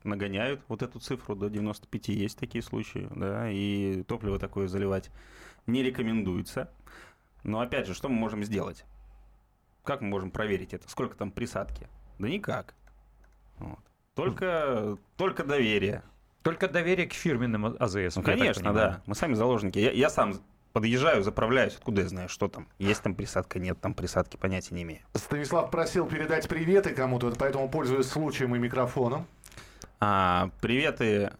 [0.04, 5.10] нагоняют вот эту цифру до 95, есть такие случаи, да, и топливо такое заливать
[5.66, 6.70] не рекомендуется.
[7.42, 8.84] Но опять же, что мы можем сделать?
[9.82, 10.88] Как мы можем проверить это?
[10.88, 11.88] Сколько там присадки?
[12.18, 12.74] Да никак.
[13.58, 13.78] Вот.
[14.14, 16.02] Только, только доверие.
[16.42, 18.16] Только доверие к фирменным АЗС.
[18.16, 19.02] Ну, конечно, да.
[19.06, 19.78] Мы сами заложники.
[19.78, 20.34] Я, я сам
[20.74, 21.76] подъезжаю, заправляюсь.
[21.76, 22.68] Откуда я знаю, что там?
[22.78, 25.00] Есть там присадка, нет там присадки, понятия не имею.
[25.14, 29.26] Станислав просил передать приветы кому-то, поэтому пользуюсь случаем и микрофоном.
[30.00, 31.32] А, приветы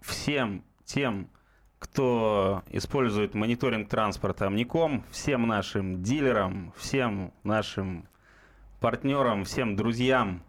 [0.00, 1.30] всем тем,
[1.78, 8.08] кто использует мониторинг транспорта Амником, всем нашим дилерам, всем нашим
[8.80, 10.42] партнерам, всем друзьям,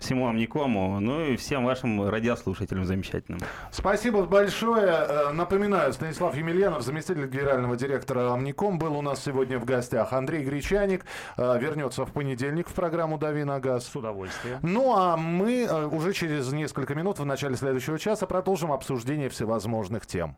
[0.00, 3.40] всему Амникому, ну и всем вашим радиослушателям замечательным.
[3.70, 4.86] Спасибо большое.
[4.86, 10.12] Э, Напоминаю, Станислав Емельянов, заместитель генерального директора Амником, был у нас сегодня в гостях.
[10.12, 11.04] Андрей Гречаник
[11.36, 13.86] э, вернется в понедельник в программу «Дави на газ».
[13.86, 14.58] С удовольствием.
[14.62, 20.06] Ну а мы э, уже через несколько минут в начале следующего часа продолжим обсуждение всевозможных
[20.06, 20.36] тем.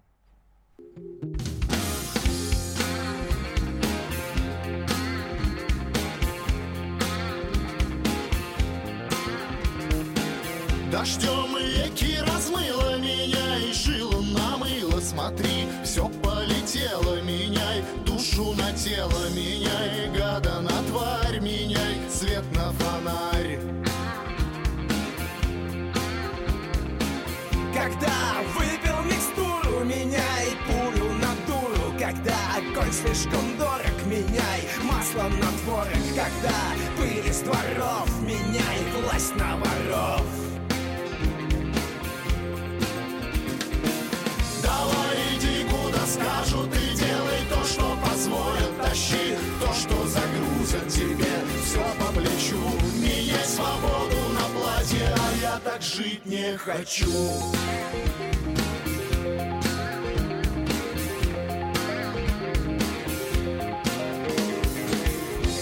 [11.02, 15.00] Дождем реки размыло меня и шило намыло.
[15.00, 23.58] Смотри, все полетело, меняй душу на тело Меняй гада на тварь, меняй свет на фонарь.
[27.74, 28.14] Когда
[28.54, 35.88] выпил микстуру, меняй пулю на дулю Когда огонь слишком дорог, меняй масло на творог.
[36.14, 36.54] Когда
[36.96, 40.41] пыль из дворов, меняй власть на воров
[55.94, 57.06] жить не хочу.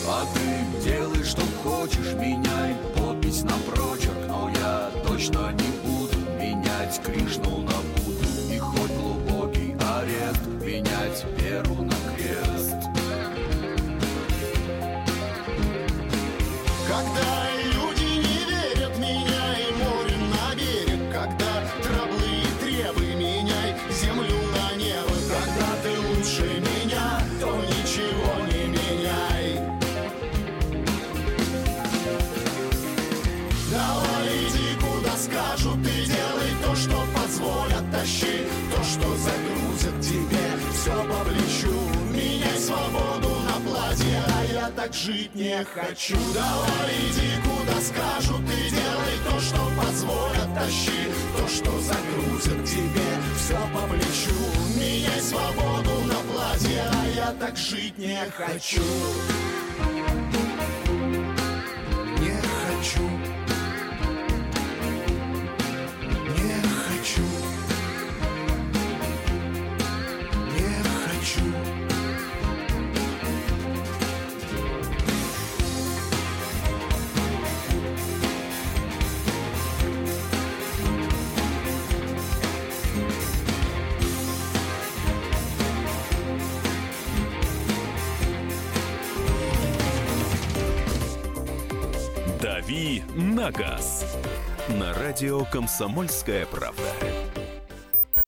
[0.07, 7.01] А ты делай, что хочешь, меняй подпись на прочерк Но я точно не буду менять
[7.05, 12.77] Кришну на Будду И хоть глубокий арест менять веру на крест.
[16.89, 17.50] Когда
[44.91, 46.17] так жить не хочу.
[46.35, 51.11] Давай иди куда скажут и делай то, что позволят Тащи.
[51.37, 54.35] То, что загрузят тебе все по плечу.
[54.77, 58.83] Меняй свободу на платье, а я так жить не хочу
[93.51, 94.05] на газ»
[94.69, 96.83] на радио «Комсомольская правда».